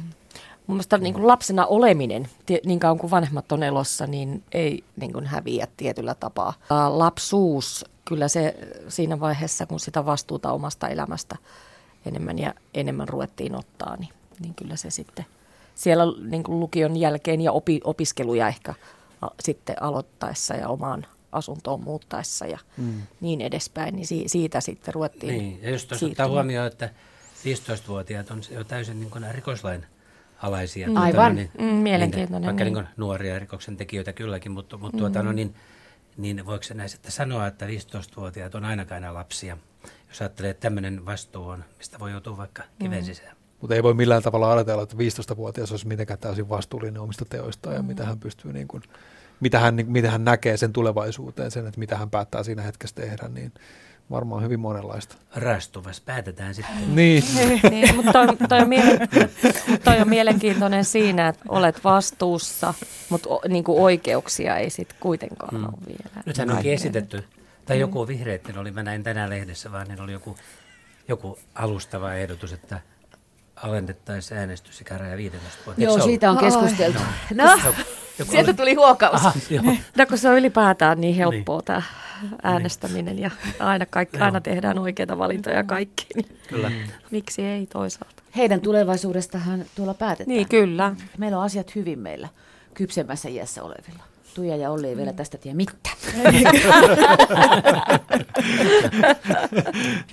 Mun 0.68 0.76
mielestä 0.76 0.98
niin 0.98 1.14
kuin 1.14 1.28
lapsena 1.28 1.66
oleminen, 1.66 2.30
niin 2.66 2.80
kauan 2.80 2.98
kuin 2.98 3.12
vanhemmat 3.12 3.52
on 3.52 3.64
elossa, 3.64 4.08
niin 4.08 4.44
ei 4.52 4.84
niin 4.96 5.14
kuin 5.14 5.26
häviä 5.26 5.68
tietyllä 5.78 6.16
tapaa. 6.16 6.54
Lapsuus, 6.90 7.86
kyllä 8.06 8.28
se 8.28 8.56
siinä 8.88 9.20
vaiheessa, 9.20 9.66
kun 9.66 9.80
sitä 9.80 10.06
vastuuta 10.06 10.52
omasta 10.52 10.88
elämästä 10.88 11.36
enemmän 12.06 12.40
ja 12.40 12.54
enemmän 12.74 13.10
ruvettiin 13.10 13.56
ottaa, 13.56 13.96
niin, 13.98 14.10
niin 14.40 14.54
kyllä 14.54 14.76
se 14.76 14.90
sitten 14.90 15.26
siellä 15.76 16.04
niin 16.30 16.44
kuin 16.44 16.60
lukion 16.60 16.98
jälkeen 16.98 17.42
ja 17.42 17.52
opi, 17.52 17.82
opiskeluja 17.84 18.48
ehkä 18.48 18.74
a, 19.22 19.28
sitten 19.40 19.84
aloittaessa 19.84 20.54
ja 20.54 20.70
omaan 20.70 21.06
asuntoon 21.32 21.84
muuttaessa 21.84 22.46
ja 22.46 22.60
mm. 22.78 23.02
niin 23.22 23.42
edespäin, 23.42 23.96
niin 23.96 24.08
si, 24.08 24.24
siitä 24.28 24.62
sitten 24.62 24.94
ruvettiin 24.94 25.38
Niin, 25.38 25.60
ja 25.62 25.70
just 25.70 25.92
ottaa 25.92 26.28
huomioon, 26.28 26.68
että 26.68 26.90
15-vuotiaat 27.46 28.32
on 28.32 28.42
jo 28.52 28.64
täysin 28.64 29.00
niin 29.00 29.10
kuin 29.12 29.26
rikoslain 29.32 29.86
alaisia. 30.42 30.88
Mm. 30.88 30.94
Tuota, 30.94 31.06
Aivan. 31.06 31.36
Niin, 31.36 31.52
Mm, 31.60 31.64
mielenkiintoinen, 31.66 32.42
Niin, 32.42 32.46
vaikka 32.46 32.64
niin. 32.64 32.74
niin 32.74 32.86
kuin 32.86 32.94
nuoria 32.98 33.40
rikoksen 33.40 33.78
tekijöitä 33.78 34.14
kylläkin, 34.14 34.52
mutta, 34.52 34.78
mutta 34.78 34.98
tuota, 34.98 35.24
no 35.24 35.32
niin, 35.32 35.56
niin 36.18 36.46
voiko 36.46 36.64
sitten 36.64 37.12
sanoa, 37.12 37.48
että 37.48 37.66
15-vuotiaat 37.68 38.56
on 38.56 38.66
ainakaan 38.66 38.98
enää 38.98 39.14
lapsia, 39.14 39.58
jos 40.10 40.22
ajattelee, 40.22 40.52
että 40.52 40.62
tämmöinen 40.62 41.06
vastuu 41.06 41.48
on, 41.48 41.64
mistä 41.78 42.00
voi 42.00 42.12
joutua 42.12 42.38
vaikka 42.38 42.64
kiven 42.80 43.00
Mm. 43.00 43.06
sisään. 43.06 43.36
Mutta 43.62 43.76
ei 43.76 43.84
voi 43.84 43.94
millään 43.94 44.24
tavalla 44.24 44.54
ajatella, 44.54 44.84
että 44.84 44.96
15-vuotias 44.96 45.72
olisi 45.72 45.88
mitenkään 45.88 46.20
täysin 46.20 46.50
vastuullinen 46.50 47.02
omista 47.02 47.26
teoistaan 47.26 47.76
ja 47.76 47.84
mitä 47.84 48.06
hän 48.06 48.20
pystyy 48.20 48.54
niin 48.54 48.68
kuin, 48.68 48.84
mitä 49.40 49.60
hän, 49.60 49.76
mitä 49.88 50.12
hän 50.12 50.26
näkee 50.26 50.58
sen 50.58 50.74
tulevaisuuteen, 50.74 51.52
sen, 51.52 51.68
että 51.68 51.80
mitä 51.80 51.98
hän 51.98 52.10
päättää 52.10 52.44
siinä 52.44 52.62
hetkessä 52.62 52.96
tehdä, 52.96 53.28
niin 53.28 53.52
varmaan 54.12 54.44
hyvin 54.44 54.60
monenlaista. 54.60 55.16
Rastuvas 55.36 56.02
päätetään 56.02 56.56
sitten. 56.56 56.76
Niin, 56.96 57.24
niin, 57.70 57.96
mutta 57.96 58.14
toi, 58.14 58.28
toi, 58.50 58.60
on 58.62 58.70
mielen, 58.70 59.00
toi 59.84 60.00
on 60.02 60.10
mielenkiintoinen 60.10 60.86
siinä, 60.86 61.28
että 61.28 61.44
olet 61.50 61.84
vastuussa, 61.84 62.74
mutta 63.10 63.30
o, 63.30 63.42
niin 63.48 63.64
kuin 63.64 63.82
oikeuksia 63.82 64.58
ei 64.58 64.70
sitten 64.70 64.98
kuitenkaan 65.00 65.56
Mm. 65.56 65.64
ole 65.64 65.74
vielä. 65.88 66.24
Nythän 66.26 66.52
onkin 66.52 66.74
esitetty, 66.74 67.24
tai 67.66 67.80
joku 67.80 68.08
vihreitten 68.08 68.58
oli, 68.58 68.72
mä 68.72 68.84
näin 68.84 69.04
tänään 69.04 69.30
lehdessä, 69.30 69.72
vaan 69.72 69.88
niin 69.88 70.02
oli 70.02 70.12
joku, 70.12 70.38
joku 71.08 71.40
alustava 71.56 72.14
ehdotus, 72.14 72.54
että 72.54 72.80
alennettaisiin 73.56 74.38
äänestysikäraja 74.38 75.18
15 75.18 75.60
vuotta. 75.66 75.84
Joo, 75.84 76.00
siitä 76.00 76.32
on 76.32 76.38
Ai. 76.38 76.44
keskusteltu. 76.44 77.00
No, 77.34 77.52
Joku- 77.66 77.82
joku 78.20 78.32
sieltä 78.32 78.50
oli- 78.52 78.58
tuli 78.58 78.74
huokaus. 78.74 79.14
Aha, 79.16 79.32
joo. 79.50 79.64
No 79.98 80.06
kun 80.06 80.18
se 80.18 80.30
on 80.30 80.36
ylipäätään 80.38 81.02
niin 81.02 81.16
helppoa 81.16 81.62
tämä 81.62 81.82
äänestäminen 82.44 83.20
ja 83.20 83.32
aina, 83.60 83.86
kaikki, 83.86 84.18
aina 84.18 84.42
tehdään 84.42 84.80
oikeita 84.80 85.18
valintoja 85.18 85.64
kaikki, 85.64 86.08
niin 86.16 86.38
Kyllä. 86.48 86.72
miksi 87.12 87.42
ei 87.42 87.66
toisaalta? 87.66 88.24
Heidän 88.36 88.62
tulevaisuudestahan 88.62 89.66
tuolla 89.76 89.94
päätetään. 89.94 90.36
Niin 90.36 90.50
kyllä. 90.50 90.96
Meillä 91.18 91.38
on 91.38 91.44
asiat 91.44 91.76
hyvin 91.76 92.00
meillä 92.00 92.30
kypsemmässä 92.74 93.30
iässä 93.30 93.64
olevilla. 93.64 94.04
Tuija 94.34 94.56
ja 94.56 94.72
Olli 94.72 94.88
ei 94.88 94.98
vielä 94.98 95.14
tästä 95.14 95.38
tiedä 95.38 95.56
mitään. 95.58 95.96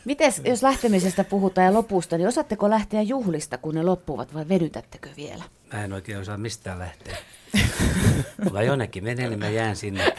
Mites, 0.04 0.42
jos 0.44 0.62
lähtemisestä 0.62 1.24
puhutaan 1.24 1.64
ja 1.64 1.72
lopusta, 1.74 2.18
niin 2.18 2.28
osaatteko 2.28 2.70
lähteä 2.70 3.02
juhlista, 3.02 3.58
kun 3.58 3.74
ne 3.74 3.82
loppuvat 3.82 4.34
vai 4.34 4.48
vedytättekö 4.48 5.08
vielä? 5.16 5.44
Mä 5.72 5.84
en 5.84 5.92
oikein 5.92 6.18
osaa 6.18 6.36
mistään 6.36 6.78
lähteä. 6.78 7.16
Mulla 8.44 8.62
jonnekin 8.62 9.04
menee, 9.04 9.28
niin 9.28 9.38
mä 9.38 9.48
jään 9.48 9.76
sinne. 9.76 10.14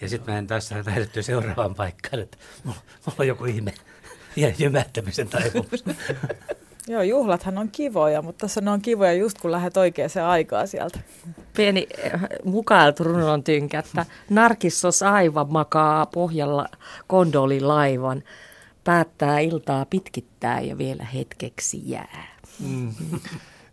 Ja 0.00 0.08
sitten 0.08 0.34
mä 0.34 0.38
en 0.38 0.46
taas 0.46 0.68
saa 0.68 0.82
lähdettyä 0.86 1.22
seuraavaan 1.22 1.74
paikkaan, 1.74 2.22
että 2.22 2.38
mulla, 2.64 2.80
mulla 3.06 3.16
on 3.18 3.26
joku 3.26 3.44
ihme 3.44 3.74
jä- 4.36 4.54
jymähtämisen 4.58 5.28
taipumus. 5.28 5.84
Joo, 6.88 7.02
juhlathan 7.02 7.58
on 7.58 7.68
kivoja, 7.68 8.22
mutta 8.22 8.40
tässä 8.40 8.60
ne 8.60 8.70
on 8.70 8.82
kivoja 8.82 9.12
just 9.12 9.38
kun 9.38 9.52
lähdet 9.52 9.76
oikeaan 9.76 10.10
aikaa 10.28 10.66
sieltä. 10.66 10.98
Pieni 11.56 11.86
eh, 11.98 12.12
mukailtu 12.44 13.04
runon 13.04 13.44
tynkä, 13.44 13.78
että 13.78 14.06
Narkissos 14.30 15.02
aivan 15.02 15.52
makaa 15.52 16.06
pohjalla 16.06 16.68
kondolin 17.06 17.68
laivan, 17.68 18.22
päättää 18.84 19.38
iltaa 19.38 19.84
pitkittää 19.84 20.60
ja 20.60 20.78
vielä 20.78 21.04
hetkeksi 21.04 21.90
jää. 21.90 22.26
Mm. 22.60 22.94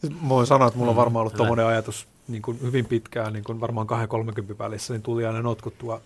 Mä 0.21 0.29
voin 0.29 0.47
sanoa, 0.47 0.67
että 0.67 0.77
mulla 0.77 0.89
on 0.91 0.95
varmaan 0.95 1.21
ollut 1.21 1.33
Hyvä. 1.33 1.37
tuommoinen 1.37 1.65
ajatus 1.65 2.07
niin 2.27 2.41
kuin 2.41 2.61
hyvin 2.61 2.85
pitkään, 2.85 3.33
niin 3.33 3.43
kuin 3.43 3.61
varmaan 3.61 3.87
2-30 4.53 4.57
välissä, 4.59 4.93
niin 4.93 5.01
tuli 5.01 5.25
aina 5.25 5.41
notkuttua 5.41 6.01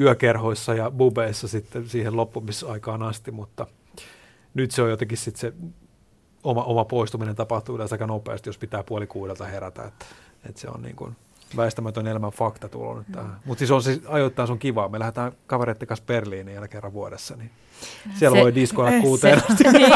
yökerhoissa 0.00 0.74
ja 0.74 0.90
bubeissa 0.90 1.48
sitten 1.48 1.88
siihen 1.88 2.16
loppumisaikaan 2.16 3.02
asti, 3.02 3.30
mutta 3.30 3.66
nyt 4.54 4.70
se 4.70 4.82
on 4.82 4.90
jotenkin 4.90 5.18
sitten 5.18 5.40
se 5.40 5.52
oma, 6.44 6.64
oma 6.64 6.84
poistuminen 6.84 7.36
tapahtuu 7.36 7.74
yleensä 7.74 7.94
aika 7.94 8.06
nopeasti, 8.06 8.48
jos 8.48 8.58
pitää 8.58 8.82
puoli 8.82 9.06
kuudelta 9.06 9.44
herätä. 9.44 9.84
Että, 9.84 10.06
että 10.48 10.60
se 10.60 10.68
on 10.68 10.82
niin 10.82 10.96
kuin 10.96 11.16
väistämätön 11.56 12.06
elämän 12.06 12.30
fakta 12.30 12.68
tullut 12.68 12.98
nyt 12.98 13.06
tähän. 13.12 13.36
Mutta 13.44 13.58
siis 13.58 13.70
on 13.70 13.82
siis 13.82 14.00
ajoittain 14.06 14.48
se 14.48 14.52
on 14.52 14.58
kiva. 14.58 14.88
Me 14.88 14.98
lähdetään 14.98 15.32
kavereiden 15.46 15.88
kanssa 15.88 16.06
Berliiniin 16.06 16.54
vielä 16.54 16.68
kerran 16.68 16.92
vuodessa, 16.92 17.36
niin 17.36 17.50
siellä 18.18 18.36
se, 18.36 18.42
voi 18.42 18.54
diskoilla 18.54 19.00
kuuteen 19.00 19.42
se, 19.58 19.72
niin, 19.78 19.92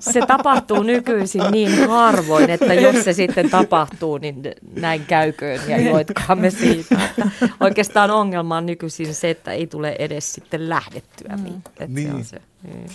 se 0.00 0.20
tapahtuu 0.26 0.82
nykyisin 0.82 1.42
niin 1.50 1.88
harvoin, 1.88 2.50
että 2.50 2.74
jos 2.74 3.04
se 3.04 3.12
sitten 3.12 3.50
tapahtuu, 3.50 4.18
niin 4.18 4.42
näin 4.80 5.06
käyköön 5.06 5.60
ja 5.68 5.76
iloitkaamme 5.76 6.50
siitä. 6.50 7.04
Että 7.04 7.30
oikeastaan 7.60 8.10
ongelma 8.10 8.56
on 8.56 8.66
nykyisin 8.66 9.14
se, 9.14 9.30
että 9.30 9.52
ei 9.52 9.66
tule 9.66 9.96
edes 9.98 10.32
sitten 10.32 10.68
lähdettyä. 10.68 11.36
Mm. 11.36 11.62
Niin. 11.88 12.08
Se, 12.08 12.14
on 12.14 12.24
se. 12.24 12.40
Niin. 12.62 12.90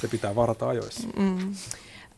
se 0.00 0.08
pitää 0.08 0.34
varata 0.34 0.68
ajoissa. 0.68 1.08
Mm. 1.16 1.54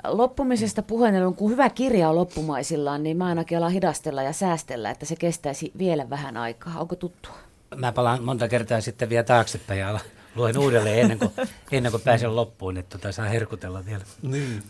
Loppumisesta 0.05 0.83
puheen 0.83 1.35
kun 1.35 1.51
hyvä 1.51 1.71
kirja 1.71 2.09
on 2.09 2.17
loppumaisillaan, 2.17 3.03
niin 3.03 3.17
mä 3.17 3.27
ainakin 3.27 3.59
alan 3.59 3.73
hidastella 3.73 4.23
ja 4.23 4.33
säästellä, 4.33 4.91
että 4.91 5.07
se 5.07 5.17
kestäisi 5.17 5.73
vielä 5.79 6.11
vähän 6.11 6.37
aikaa. 6.37 6.81
Onko 6.81 6.97
tuttua? 6.97 7.35
Mä 7.77 7.93
palaan 7.93 8.25
monta 8.25 8.49
kertaa 8.49 8.81
sitten 8.81 9.09
vielä 9.09 9.25
taaksepäin 9.25 9.81
ja 9.81 9.99
luen 10.35 10.59
uudelleen 10.59 10.99
ennen 10.99 11.19
kuin, 11.19 11.33
ennen 11.73 11.93
kuin 11.93 12.03
pääsen 12.03 12.37
loppuun, 12.37 12.77
että 12.77 12.99
tota 12.99 13.13
saa 13.13 13.27
herkutella 13.27 13.85
vielä. 13.87 14.05
Niin. 14.23 14.63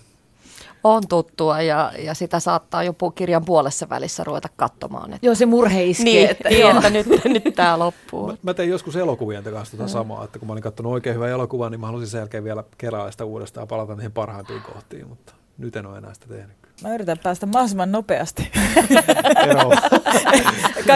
On 0.84 1.08
tuttua 1.08 1.62
ja, 1.62 1.92
ja 1.98 2.14
sitä 2.14 2.40
saattaa 2.40 2.82
jopa 2.82 3.10
kirjan 3.10 3.44
puolessa 3.44 3.88
välissä 3.88 4.24
ruveta 4.24 4.48
katsomaan. 4.56 5.12
Että... 5.14 5.26
Joo, 5.26 5.34
se 5.34 5.46
murhe 5.46 5.84
iskee. 5.84 6.04
Niin, 6.04 6.30
että, 6.30 6.48
niin, 6.48 6.76
että 6.76 6.90
nyt, 6.90 7.06
nyt 7.24 7.54
tämä 7.54 7.78
loppuu. 7.78 8.26
Mä, 8.26 8.36
mä 8.42 8.54
tein 8.54 8.70
joskus 8.70 8.96
elokuvien 8.96 9.44
kanssa 9.44 9.76
tota 9.76 9.88
samaa, 9.88 10.24
että 10.24 10.38
kun 10.38 10.48
mä 10.48 10.52
olin 10.52 10.62
katsonut 10.62 10.92
oikein 10.92 11.16
hyvää 11.16 11.28
elokuvaa, 11.28 11.70
niin 11.70 11.80
mä 11.80 11.86
halusin 11.86 12.08
sen 12.08 12.18
jälkeen 12.18 12.44
vielä 12.44 12.64
kerää 12.78 13.10
sitä 13.10 13.24
uudestaan 13.24 13.62
ja 13.62 13.66
palata 13.66 13.94
niihin 13.94 14.12
parhaimpiin 14.12 14.62
kohtiin, 14.62 15.08
mutta 15.08 15.32
nyt 15.58 15.76
en 15.76 15.86
ole 15.86 15.98
enää 15.98 16.14
sitä 16.14 16.26
tehnyt. 16.28 16.56
Mä 16.82 16.94
yritän 16.94 17.18
päästä 17.18 17.46
mahdollisimman 17.46 17.92
nopeasti. 17.92 18.50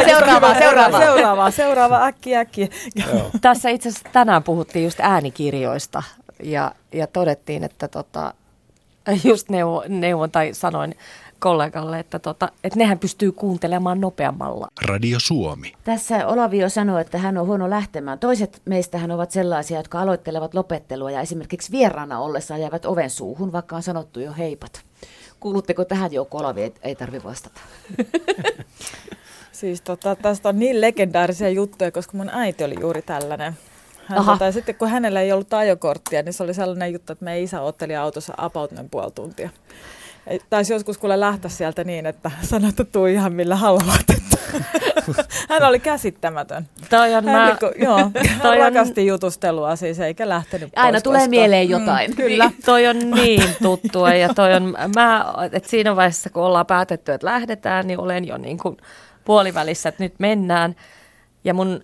seuraavaa, 0.06 0.54
seuraavaa. 0.58 1.00
Seuraavaa, 1.00 1.50
seuraavaa, 1.50 2.04
äkki, 2.04 2.36
äkki. 2.36 2.70
Tässä 3.40 3.68
itse 3.68 3.88
asiassa 3.88 4.08
tänään 4.12 4.42
puhuttiin 4.42 4.84
just 4.84 5.00
äänikirjoista 5.00 6.02
ja, 6.42 6.72
ja 6.92 7.06
todettiin, 7.06 7.64
että 7.64 7.88
tota, 7.88 8.34
just 9.30 9.48
neuvo, 9.48 9.84
neuvon 9.88 10.30
tai 10.30 10.54
sanoin 10.54 10.94
kollegalle, 11.38 11.98
että, 11.98 12.18
tota, 12.18 12.48
että 12.64 12.78
nehän 12.78 12.98
pystyy 12.98 13.32
kuuntelemaan 13.32 14.00
nopeammalla. 14.00 14.68
Radio 14.82 15.18
Suomi. 15.20 15.72
Tässä 15.84 16.26
Olavio 16.26 16.68
sanoi, 16.68 17.00
että 17.00 17.18
hän 17.18 17.38
on 17.38 17.46
huono 17.46 17.70
lähtemään. 17.70 18.18
Toiset 18.18 18.62
meistähän 18.64 19.10
ovat 19.10 19.30
sellaisia, 19.30 19.76
jotka 19.76 20.00
aloittelevat 20.00 20.54
lopettelua 20.54 21.10
ja 21.10 21.20
esimerkiksi 21.20 21.72
vieraana 21.72 22.20
ollessa 22.20 22.58
jäävät 22.58 22.86
oven 22.86 23.10
suuhun, 23.10 23.52
vaikka 23.52 23.76
on 23.76 23.82
sanottu 23.82 24.20
jo 24.20 24.32
heipat. 24.38 24.82
Kuulutteko 25.40 25.84
tähän 25.84 26.12
joukkoon, 26.12 26.44
Olavi? 26.44 26.62
Ei, 26.62 26.74
ei 26.82 26.94
tarvi 26.94 27.24
vastata. 27.24 27.60
siis 29.52 29.80
tota, 29.80 30.16
tästä 30.16 30.48
on 30.48 30.58
niin 30.58 30.80
legendaarisia 30.80 31.48
juttuja, 31.48 31.90
koska 31.90 32.16
mun 32.16 32.30
äiti 32.30 32.64
oli 32.64 32.74
juuri 32.80 33.02
tällainen. 33.02 33.52
Hän, 34.08 34.24
tota, 34.24 34.44
ja 34.44 34.52
sitten 34.52 34.74
kun 34.74 34.88
hänellä 34.88 35.20
ei 35.20 35.32
ollut 35.32 35.54
ajokorttia, 35.54 36.22
niin 36.22 36.32
se 36.32 36.42
oli 36.42 36.54
sellainen 36.54 36.92
juttu, 36.92 37.12
että 37.12 37.24
meidän 37.24 37.44
isä 37.44 37.60
otteli 37.60 37.96
autossa 37.96 38.34
about 38.36 38.70
puoli 38.90 39.10
tuntia. 39.10 39.50
Taisi 40.50 40.72
joskus 40.72 40.98
kuule 40.98 41.20
lähteä 41.20 41.50
sieltä 41.50 41.84
niin, 41.84 42.06
että 42.06 42.30
sanoi, 42.42 42.68
että 42.68 42.84
tuu 42.84 43.06
ihan 43.06 43.32
millä 43.32 43.56
haluat. 43.56 44.06
Hän 45.48 45.62
oli 45.62 45.80
käsittämätön. 45.80 46.68
Toi 46.90 47.14
on 47.14 47.24
Hän, 47.24 47.48
mä... 47.48 47.56
joo, 47.78 48.10
toi 48.42 48.58
rakasti 48.58 49.00
on... 49.00 49.06
jutustelua 49.06 49.76
siis, 49.76 50.00
eikä 50.00 50.28
lähtenyt 50.28 50.70
Aina 50.76 50.92
pois 50.92 51.02
tulee 51.02 51.18
koskaan. 51.18 51.30
mieleen 51.30 51.68
jotain. 51.68 52.10
Mm, 52.10 52.16
kyllä. 52.16 52.44
Niin, 52.48 52.62
toi 52.64 52.86
on 52.86 53.10
niin 53.10 53.42
tuttua 53.62 54.14
ja 54.14 54.34
toi 54.34 54.54
on, 54.54 54.76
mä, 54.94 55.24
että 55.52 55.68
siinä 55.68 55.96
vaiheessa 55.96 56.30
kun 56.30 56.42
ollaan 56.42 56.66
päätetty, 56.66 57.12
että 57.12 57.26
lähdetään, 57.26 57.86
niin 57.86 58.00
olen 58.00 58.24
jo 58.24 58.38
niin 58.38 58.58
kuin 58.58 58.76
puolivälissä, 59.24 59.88
että 59.88 60.04
nyt 60.04 60.14
mennään 60.18 60.76
ja 61.44 61.54
mun 61.54 61.80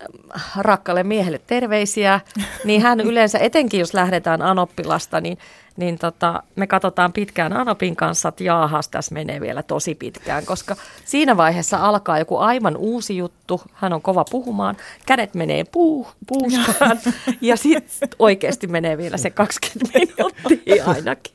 rakkalle 0.57 1.03
miehelle 1.03 1.41
terveisiä, 1.47 2.21
niin 2.65 2.83
hän 2.83 3.01
yleensä, 3.11 3.39
etenkin 3.39 3.81
jos 3.81 3.95
lähdetään 3.95 4.43
Anoppilasta, 4.43 5.21
niin 5.21 5.39
niin 5.77 5.99
tota, 5.99 6.43
me 6.57 6.67
katsotaan 6.67 7.13
pitkään 7.13 7.53
Anopin 7.53 7.97
kanssa, 7.97 8.29
että 8.29 8.45
jaahas, 8.45 8.89
tässä 8.89 9.15
menee 9.15 9.41
vielä 9.41 9.63
tosi 9.63 9.95
pitkään, 9.95 10.47
koska 10.47 10.77
siinä 11.05 11.37
vaiheessa 11.37 11.79
alkaa 11.79 12.19
joku 12.19 12.37
aivan 12.37 12.77
uusi 12.77 13.17
juttu, 13.17 13.61
hän 13.73 13.93
on 13.93 14.03
kova 14.03 14.25
puhumaan, 14.31 14.77
kädet 15.07 15.35
menee 15.35 15.65
puu, 15.65 16.07
puuskaan 16.27 16.99
ja 17.41 17.57
sitten 17.57 18.09
oikeasti 18.19 18.67
menee 18.67 18.99
vielä 18.99 19.17
se 19.17 19.31
20 19.31 19.99
minuuttia 19.99 20.85
ainakin. 20.95 21.35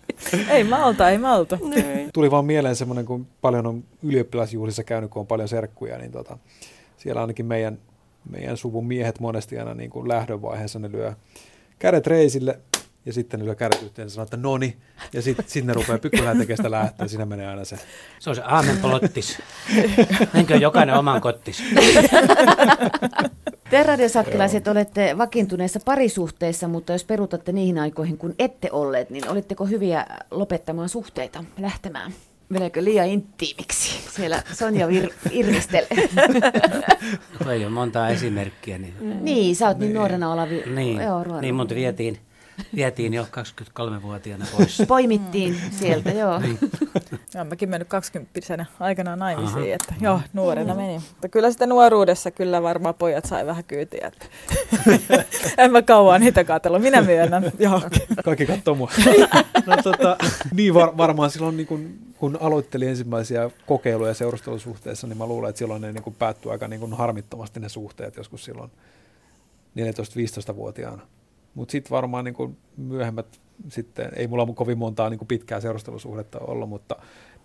Ei 0.49 0.63
malta, 0.63 1.09
ei 1.09 1.17
malta. 1.17 1.57
Niin. 1.69 2.09
Tuli 2.13 2.31
vaan 2.31 2.45
mieleen 2.45 2.75
semmoinen, 2.75 3.05
kun 3.05 3.27
paljon 3.41 3.67
on 3.67 3.83
ylioppilasjuhlissa 4.03 4.83
käynyt, 4.83 5.11
kun 5.11 5.19
on 5.19 5.27
paljon 5.27 5.47
serkkuja, 5.47 5.97
niin 5.97 6.11
tota, 6.11 6.37
siellä 6.97 7.21
ainakin 7.21 7.45
meidän, 7.45 7.79
meidän 8.29 8.57
suvun 8.57 8.87
miehet 8.87 9.19
monesti 9.19 9.59
aina 9.59 9.73
niin 9.73 9.89
kuin 9.89 10.07
lähdövaiheessa 10.07 10.79
ne 10.79 10.91
lyö 10.91 11.13
kädet 11.79 12.07
reisille, 12.07 12.59
ja 13.05 13.13
sitten 13.13 13.39
ne 13.39 13.45
lyö 13.45 13.55
kädet 13.55 13.81
yhteen 13.81 14.05
ja 14.05 14.09
sanoo, 14.09 14.23
että 14.23 14.37
noni, 14.37 14.77
ja 15.13 15.21
sitten 15.21 15.45
sit 15.47 15.65
ne 15.65 15.73
rupeaa 15.73 15.97
pikkuhiljaa 15.97 16.35
tekemään 16.35 16.57
sitä 16.57 16.71
lähtöä, 16.71 17.07
siinä 17.07 17.25
menee 17.25 17.47
aina 17.47 17.65
se. 17.65 17.77
Se 18.19 18.29
on 18.29 18.35
se 18.35 18.41
aamen 18.45 18.77
plottis. 18.77 19.41
Menkö 20.33 20.55
jokainen 20.55 20.95
oman 20.95 21.21
kottis. 21.21 21.63
Te 23.69 23.83
radiosakkelaiset 23.83 24.67
olette 24.67 25.17
vakiintuneissa 25.17 25.79
parisuhteissa, 25.85 26.67
mutta 26.67 26.93
jos 26.93 27.03
perutatte 27.03 27.51
niihin 27.51 27.77
aikoihin, 27.79 28.17
kun 28.17 28.35
ette 28.39 28.69
olleet, 28.71 29.09
niin 29.09 29.29
olitteko 29.29 29.65
hyviä 29.65 30.05
lopettamaan 30.31 30.89
suhteita, 30.89 31.43
lähtemään? 31.59 32.13
Meneekö 32.49 32.83
liian 32.83 33.07
intiimiksi? 33.07 33.99
Siellä 34.11 34.43
Sonja 34.53 34.87
vir- 34.87 35.13
irvistelee. 35.31 35.87
Ei 37.53 37.63
ole 37.65 37.69
montaa 37.69 38.09
esimerkkiä. 38.09 38.77
Niin, 38.77 38.93
niin 39.25 39.55
sä 39.55 39.67
oot 39.67 39.77
niin, 39.77 39.87
niin 39.87 39.95
nuorena 39.97 40.31
Olavi. 40.33 40.63
Niin, 40.75 41.01
joo, 41.01 41.41
niin 41.41 41.55
monta 41.55 41.75
vietiin 41.75 42.17
vietiin 42.75 43.13
jo 43.13 43.23
23-vuotiaana 43.23 44.45
pois. 44.57 44.83
Poimittiin 44.87 45.61
sieltä, 45.71 46.11
joo. 46.11 46.39
Niin. 46.39 46.59
joo 47.33 47.43
mäkin 47.43 47.69
mennyt 47.69 47.87
20 47.87 48.65
aikanaan 48.79 49.19
naimisiin, 49.19 49.57
Aha. 49.57 49.65
että 49.65 49.93
joo, 50.01 50.21
nuorena 50.33 50.75
meni. 50.75 50.93
Mutta 50.93 51.29
kyllä 51.29 51.51
sitä 51.51 51.67
nuoruudessa 51.67 52.31
kyllä 52.31 52.63
varmaan 52.63 52.95
pojat 52.95 53.25
sai 53.25 53.45
vähän 53.45 53.63
kyytiä. 53.63 54.07
Että 54.07 54.25
en 55.63 55.71
mä 55.71 55.81
kauan 55.81 56.21
niitä 56.21 56.43
katsella, 56.43 56.79
minä 56.79 57.01
myönnän. 57.01 57.43
Joo. 57.59 57.81
Kaikki 58.25 58.45
katsoo 58.45 58.75
mua. 58.75 58.91
no, 59.65 59.77
tota, 59.83 60.17
niin 60.53 60.73
var, 60.73 60.97
varmaan 60.97 61.29
silloin 61.29 61.57
niin 61.57 61.67
kun, 61.67 61.99
kun 62.17 62.37
aloittelin 62.41 62.89
ensimmäisiä 62.89 63.49
kokeiluja 63.65 64.13
seurustelusuhteessa, 64.13 65.07
niin 65.07 65.17
mä 65.17 65.25
luulen, 65.25 65.49
että 65.49 65.59
silloin 65.59 65.81
ne 65.81 65.91
niin 65.91 66.15
päättyi 66.19 66.51
aika 66.51 66.67
niin 66.67 66.93
harmittomasti 66.93 67.59
ne 67.59 67.69
suhteet 67.69 68.17
joskus 68.17 68.45
silloin 68.45 68.71
14-15-vuotiaana. 69.77 71.01
Mutta 71.53 71.71
sitten 71.71 71.91
varmaan 71.91 72.25
niin 72.25 72.33
kuin 72.33 72.57
myöhemmät 72.77 73.39
sitten, 73.67 74.11
ei 74.15 74.27
mulla 74.27 74.53
kovin 74.53 74.77
montaa 74.77 75.09
niin 75.09 75.17
kuin 75.17 75.27
pitkää 75.27 75.59
seurustelusuhdetta 75.59 76.39
ollut, 76.39 76.69
mutta 76.69 76.95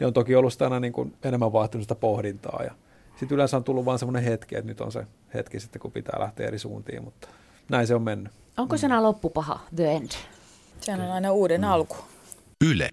ne 0.00 0.06
on 0.06 0.12
toki 0.12 0.34
ollut 0.34 0.52
sitä 0.52 0.64
aina 0.64 0.80
niin 0.80 0.92
kuin 0.92 1.16
enemmän 1.24 1.52
vaatinut 1.52 1.84
sitä 1.84 1.94
pohdintaa. 1.94 2.60
Ja 2.64 2.74
sitten 3.10 3.34
yleensä 3.34 3.56
on 3.56 3.64
tullut 3.64 3.84
vain 3.84 3.98
semmoinen 3.98 4.22
hetki, 4.22 4.56
että 4.56 4.68
nyt 4.68 4.80
on 4.80 4.92
se 4.92 5.06
hetki 5.34 5.60
sitten, 5.60 5.82
kun 5.82 5.92
pitää 5.92 6.20
lähteä 6.20 6.46
eri 6.46 6.58
suuntiin, 6.58 7.04
mutta 7.04 7.28
näin 7.68 7.86
se 7.86 7.94
on 7.94 8.02
mennyt. 8.02 8.32
Onko 8.56 8.76
sana 8.76 9.02
loppupaha, 9.02 9.60
the 9.76 9.92
end? 9.92 10.10
Sehän 10.80 11.00
on 11.00 11.12
aina 11.12 11.32
uuden 11.32 11.60
mm. 11.60 11.68
alku. 11.68 11.96
Yle. 12.64 12.88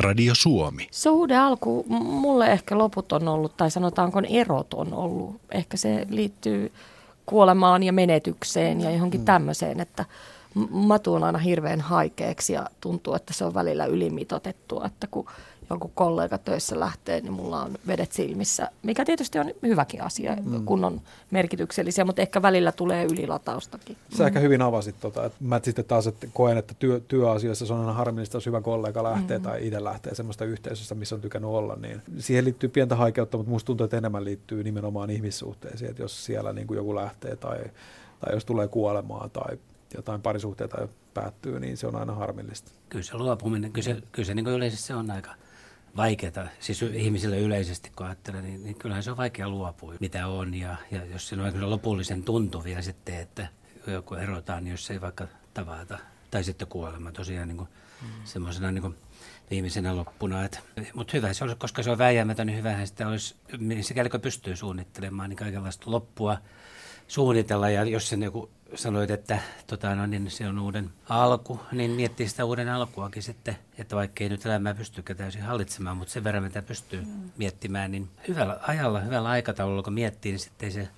Radio 0.00 0.34
Suomi. 0.34 0.88
Se 0.90 1.10
uuden 1.10 1.38
alku, 1.38 1.84
mulle 1.88 2.46
ehkä 2.46 2.78
loput 2.78 3.12
on 3.12 3.28
ollut, 3.28 3.56
tai 3.56 3.70
sanotaanko 3.70 4.22
erot 4.28 4.74
on 4.74 4.94
ollut. 4.94 5.40
Ehkä 5.50 5.76
se 5.76 6.06
liittyy 6.10 6.72
kuolemaan 7.30 7.82
ja 7.82 7.92
menetykseen 7.92 8.80
ja 8.80 8.90
johonkin 8.90 9.20
mm. 9.20 9.24
tämmöiseen, 9.24 9.80
että 9.80 10.04
mä 10.86 10.98
tuun 10.98 11.24
aina 11.24 11.38
hirveän 11.38 11.80
haikeaksi 11.80 12.52
ja 12.52 12.66
tuntuu, 12.80 13.14
että 13.14 13.32
se 13.32 13.44
on 13.44 13.54
välillä 13.54 13.84
ylimitotettua, 13.84 14.86
että 14.86 15.06
kun 15.10 15.26
jonkun 15.70 15.90
kollega 15.94 16.38
töissä 16.38 16.80
lähtee, 16.80 17.20
niin 17.20 17.32
mulla 17.32 17.62
on 17.62 17.78
vedet 17.86 18.12
silmissä, 18.12 18.70
mikä 18.82 19.04
tietysti 19.04 19.38
on 19.38 19.52
hyväkin 19.62 20.02
asia, 20.02 20.36
mm. 20.36 20.64
kun 20.64 20.84
on 20.84 21.00
merkityksellisiä, 21.30 22.04
mutta 22.04 22.22
ehkä 22.22 22.42
välillä 22.42 22.72
tulee 22.72 23.04
ylilataustakin. 23.04 23.96
Sä 24.16 24.22
mm. 24.22 24.26
ehkä 24.26 24.40
hyvin 24.40 24.62
avasit 24.62 25.00
tota, 25.00 25.24
että 25.24 25.38
mä 25.40 25.60
sitten 25.62 25.84
taas 25.84 26.06
että 26.06 26.26
koen, 26.32 26.58
että 26.58 26.74
työ, 26.78 27.00
työasioissa 27.08 27.66
se 27.66 27.72
on 27.72 27.80
aina 27.80 27.92
harmillista, 27.92 28.36
jos 28.36 28.46
hyvä 28.46 28.60
kollega 28.60 29.02
lähtee 29.02 29.38
mm. 29.38 29.44
tai 29.44 29.66
itse 29.66 29.84
lähtee 29.84 30.14
semmoista 30.14 30.44
yhteisöstä, 30.44 30.94
missä 30.94 31.14
on 31.14 31.20
tykännyt 31.20 31.50
olla, 31.50 31.76
niin 31.76 32.02
siihen 32.18 32.44
liittyy 32.44 32.68
pientä 32.68 32.96
haikeutta, 32.96 33.36
mutta 33.36 33.50
musta 33.50 33.66
tuntuu, 33.66 33.84
että 33.84 33.96
enemmän 33.96 34.24
liittyy 34.24 34.64
nimenomaan 34.64 35.10
ihmissuhteisiin, 35.10 35.90
että 35.90 36.02
jos 36.02 36.24
siellä 36.24 36.52
niin 36.52 36.66
kuin 36.66 36.76
joku 36.76 36.94
lähtee 36.94 37.36
tai, 37.36 37.58
tai 38.20 38.34
jos 38.34 38.44
tulee 38.44 38.68
kuolemaa 38.68 39.28
tai 39.28 39.58
jotain 39.94 40.22
parisuhteita 40.22 40.88
päättyy, 41.14 41.60
niin 41.60 41.76
se 41.76 41.86
on 41.86 41.96
aina 41.96 42.14
harmillista. 42.14 42.70
Kyllä 42.88 43.04
se 43.04 43.16
luopuminen, 43.16 43.72
kyllä 43.72 43.84
se, 43.84 44.02
kyllä 44.12 44.26
se 44.26 44.34
niin 44.34 44.46
yleisesti 44.46 44.86
se 44.86 44.94
on 44.94 45.10
aika 45.10 45.34
vaikeaa, 45.96 46.48
siis 46.60 46.82
ihmisille 46.82 47.38
yleisesti 47.38 47.92
kun 47.96 48.06
ajattelee, 48.06 48.42
niin, 48.42 48.62
niin 48.62 48.74
kyllähän 48.74 49.02
se 49.02 49.10
on 49.10 49.16
vaikea 49.16 49.48
luopua, 49.48 49.94
mitä 50.00 50.26
on. 50.26 50.54
Ja, 50.54 50.76
ja 50.90 51.04
jos 51.04 51.28
se 51.28 51.36
on 51.36 51.70
lopullisen 51.70 52.22
tuntuvia 52.22 52.82
sitten, 52.82 53.14
että 53.14 53.48
joku 53.86 54.14
erotaan, 54.14 54.64
niin 54.64 54.72
jos 54.72 54.90
ei 54.90 55.00
vaikka 55.00 55.26
tavata, 55.54 55.98
tai 56.30 56.44
sitten 56.44 56.68
kuolema 56.68 57.12
tosiaan 57.12 57.48
niin 57.48 57.56
kuin, 57.56 57.68
mm. 58.02 58.08
semmoisena 58.24 58.72
niin 58.72 58.82
kuin, 58.82 58.96
viimeisenä 59.50 59.96
loppuna. 59.96 60.48
Mutta 60.94 61.16
hyvä 61.16 61.32
se 61.32 61.44
olisi, 61.44 61.56
koska 61.56 61.82
se 61.82 61.90
on 61.90 61.98
väijämätön, 61.98 62.46
niin 62.46 62.58
hyvähän 62.58 62.86
sitä 62.86 63.08
olisi, 63.08 63.34
sikäli 63.80 64.08
kun 64.08 64.20
pystyy 64.20 64.56
suunnittelemaan, 64.56 65.30
niin 65.30 65.36
kaikenlaista 65.36 65.90
loppua 65.90 66.38
suunnitella. 67.08 67.70
Ja 67.70 67.84
jos 67.84 68.08
sen 68.08 68.22
joku 68.22 68.50
sanoit, 68.74 69.10
että 69.10 69.38
tota, 69.66 69.94
no, 69.94 70.06
niin 70.06 70.30
se 70.30 70.48
on 70.48 70.58
uuden 70.58 70.90
alku, 71.08 71.60
niin 71.72 71.90
miettii 71.90 72.28
sitä 72.28 72.44
uuden 72.44 72.68
alkuakin 72.68 73.22
sitten, 73.22 73.56
että 73.78 73.96
vaikka 73.96 74.24
ei 74.24 74.30
nyt 74.30 74.46
elämää 74.46 74.74
pystykään 74.74 75.16
täysin 75.16 75.42
hallitsemaan, 75.42 75.96
mutta 75.96 76.12
sen 76.12 76.24
verran 76.24 76.42
mitä 76.42 76.62
pystyy 76.62 77.00
mm. 77.00 77.30
miettimään, 77.36 77.90
niin 77.90 78.08
hyvällä 78.28 78.58
ajalla, 78.62 79.00
hyvällä 79.00 79.28
aikataululla 79.28 79.82
kun 79.82 79.92
miettii, 79.92 80.32
niin 80.32 80.40
sitten 80.40 80.72
se 80.72 80.88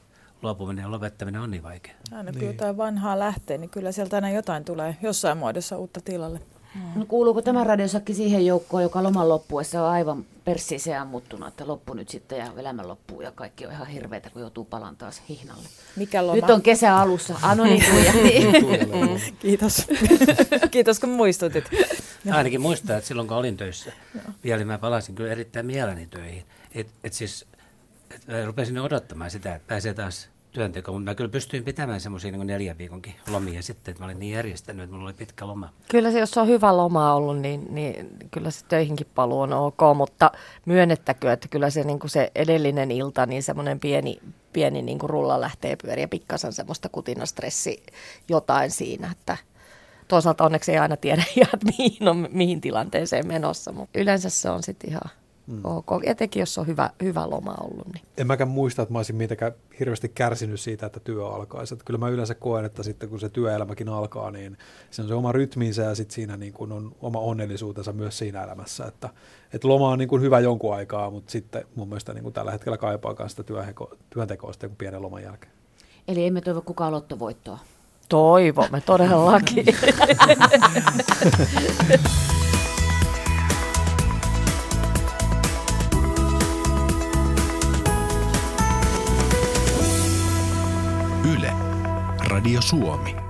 luopuminen 0.42 0.82
ja 0.82 0.90
lopettaminen 0.90 1.40
on 1.40 1.50
niin 1.50 1.62
vaikea. 1.62 1.94
Aina 2.12 2.32
kun 2.32 2.40
niin. 2.40 2.52
jotain 2.52 2.76
vanhaa 2.76 3.18
lähtee, 3.18 3.58
niin 3.58 3.70
kyllä 3.70 3.92
sieltä 3.92 4.16
aina 4.16 4.30
jotain 4.30 4.64
tulee 4.64 4.96
jossain 5.02 5.38
muodossa 5.38 5.78
uutta 5.78 6.00
tilalle. 6.00 6.40
Mm. 6.74 7.00
No 7.00 7.06
kuuluuko 7.06 7.42
tämä 7.42 7.64
radiosakki 7.64 8.14
siihen 8.14 8.46
joukkoon, 8.46 8.82
joka 8.82 9.02
loman 9.02 9.28
loppuessa 9.28 9.82
on 9.82 9.90
aivan 9.90 10.24
perssiiseen 10.44 11.00
ammuttunut, 11.00 11.48
että 11.48 11.66
loppu 11.66 11.94
nyt 11.94 12.08
sitten 12.08 12.38
ja 12.38 12.52
elämä 12.56 12.88
loppuu 12.88 13.20
ja 13.20 13.32
kaikki 13.32 13.66
on 13.66 13.72
ihan 13.72 13.87
hirveitä, 13.87 14.30
kun 14.30 14.42
joutuu 14.42 14.64
palan 14.64 14.96
taas 14.96 15.22
hihnalle. 15.28 15.68
Mikä 15.96 16.26
loma? 16.26 16.35
Nyt 16.35 16.50
on 16.50 16.62
kesä 16.62 16.96
alussa. 16.96 17.35
Anonin 17.42 17.85
Kiitos. 19.38 19.87
Kiitos 20.70 21.00
kun 21.00 21.08
muistutit. 21.08 21.64
Ainakin 22.30 22.61
muistaa, 22.61 22.96
että 22.96 23.08
silloin 23.08 23.28
kun 23.28 23.37
olin 23.37 23.56
töissä, 23.56 23.92
vielä 24.44 24.64
mä 24.64 24.78
palasin 24.78 25.14
kyllä 25.14 25.32
erittäin 25.32 25.66
mielelläni 25.66 26.06
töihin. 26.06 26.44
Et, 26.74 26.87
et 27.04 27.12
siis 27.12 27.46
et 28.11 28.22
rupesin 28.46 28.78
odottamaan 28.78 29.30
sitä, 29.30 29.54
että 29.54 29.68
pääsee 29.68 29.94
taas 29.94 30.28
työnteko, 30.53 30.93
mutta 30.93 31.11
mä 31.11 31.15
kyllä 31.15 31.31
pystyin 31.31 31.65
pitämään 31.65 32.01
semmoisia 32.01 32.33
niin 32.33 32.47
neljän 32.47 32.79
viikonkin 32.79 33.15
lomia 33.31 33.62
sitten, 33.62 33.93
että 33.93 34.03
mä 34.03 34.05
olin 34.05 34.19
niin 34.19 34.35
järjestänyt, 34.35 34.85
että 34.85 34.97
mulla 34.97 35.09
oli 35.09 35.15
pitkä 35.15 35.47
loma. 35.47 35.69
Kyllä 35.91 36.12
se, 36.12 36.19
jos 36.19 36.38
on 36.38 36.49
hyvä 36.49 36.77
loma 36.77 37.15
ollut, 37.15 37.38
niin, 37.38 37.67
niin 37.71 38.09
kyllä 38.31 38.51
se 38.51 38.65
töihinkin 38.69 39.07
paluu 39.15 39.41
on 39.41 39.53
ok, 39.53 39.81
mutta 39.97 40.31
myönnettäkö, 40.67 41.33
että 41.33 41.49
kyllä 41.49 41.71
se, 41.71 41.85
niin 41.85 41.99
kuin 41.99 42.11
se 42.11 42.31
edellinen 42.35 42.91
ilta, 42.91 43.27
niin 43.27 43.43
semmoinen 43.43 43.81
pieni, 43.81 44.19
pieni 44.53 44.83
niin 44.83 44.99
kuin 44.99 45.11
rulla 45.11 45.41
lähtee 45.41 45.77
pyöriä, 45.77 46.09
pikkasen 46.09 46.53
semmoista 46.53 46.88
kutinastressi 46.88 47.83
jotain 48.29 48.71
siinä, 48.71 49.11
että 49.11 49.37
toisaalta 50.09 50.45
onneksi 50.45 50.73
ei 50.73 50.79
aina 50.79 50.97
tiedä 50.97 51.25
että 51.55 51.67
mihin, 51.79 52.09
on, 52.09 52.29
mihin 52.33 52.61
tilanteeseen 52.61 53.27
menossa, 53.27 53.73
mutta 53.73 53.99
yleensä 53.99 54.31
se 54.31 54.51
on 54.51 54.62
sitten 54.62 54.91
ihan 54.91 55.11
mm. 55.46 55.61
ok. 55.64 55.87
Etenkin 56.05 56.40
jos 56.40 56.59
on 56.59 56.66
hyvä, 56.66 56.90
hyvä 57.02 57.31
loma 57.31 57.55
ollut. 57.61 57.87
Niin. 57.94 58.05
En 58.16 58.26
mäkään 58.26 58.50
muista, 58.50 58.83
että 58.83 58.92
mä 58.92 58.98
olisin 58.98 59.16
mitenkään 59.16 59.52
hirveästi 59.81 60.09
kärsinyt 60.09 60.61
siitä, 60.61 60.87
että 60.87 61.00
työ 61.00 61.26
alkaisi. 61.26 61.74
Että 61.74 61.85
kyllä 61.85 61.98
mä 61.98 62.09
yleensä 62.09 62.35
koen, 62.35 62.64
että 62.64 62.83
sitten 62.83 63.09
kun 63.09 63.20
se 63.20 63.28
työelämäkin 63.28 63.88
alkaa, 63.88 64.31
niin 64.31 64.59
se 64.90 65.02
on 65.02 65.09
se 65.09 65.14
oma 65.14 65.33
rytminsä 65.33 65.83
ja 65.83 65.94
sitten 65.94 66.14
siinä 66.14 66.37
niin 66.37 66.52
kuin 66.52 66.72
on 66.72 66.94
oma 67.00 67.18
onnellisuutensa 67.18 67.92
myös 67.92 68.18
siinä 68.18 68.42
elämässä. 68.42 68.85
Että, 68.85 69.09
että 69.52 69.68
loma 69.68 69.88
on 69.88 69.98
niin 69.98 70.09
kuin 70.09 70.22
hyvä 70.22 70.40
jonkun 70.40 70.74
aikaa, 70.74 71.11
mutta 71.11 71.33
sitten 71.33 71.64
mun 71.74 71.88
mielestä 71.88 72.14
niin 72.14 72.22
kuin 72.22 72.33
tällä 72.33 72.50
hetkellä 72.50 72.78
kaipaa 72.78 73.28
sitä 73.28 73.44
työntekoa 74.11 74.52
sitten 74.52 74.76
pienen 74.76 75.02
loman 75.02 75.22
jälkeen. 75.22 75.52
Eli 76.09 76.26
emme 76.26 76.40
toivo 76.40 76.61
kukaan 76.61 76.92
lottovoittoa. 76.92 77.59
Toivomme 78.09 78.81
todellakin. 78.81 79.66
Radio 92.42 92.61
Suomi. 92.61 93.21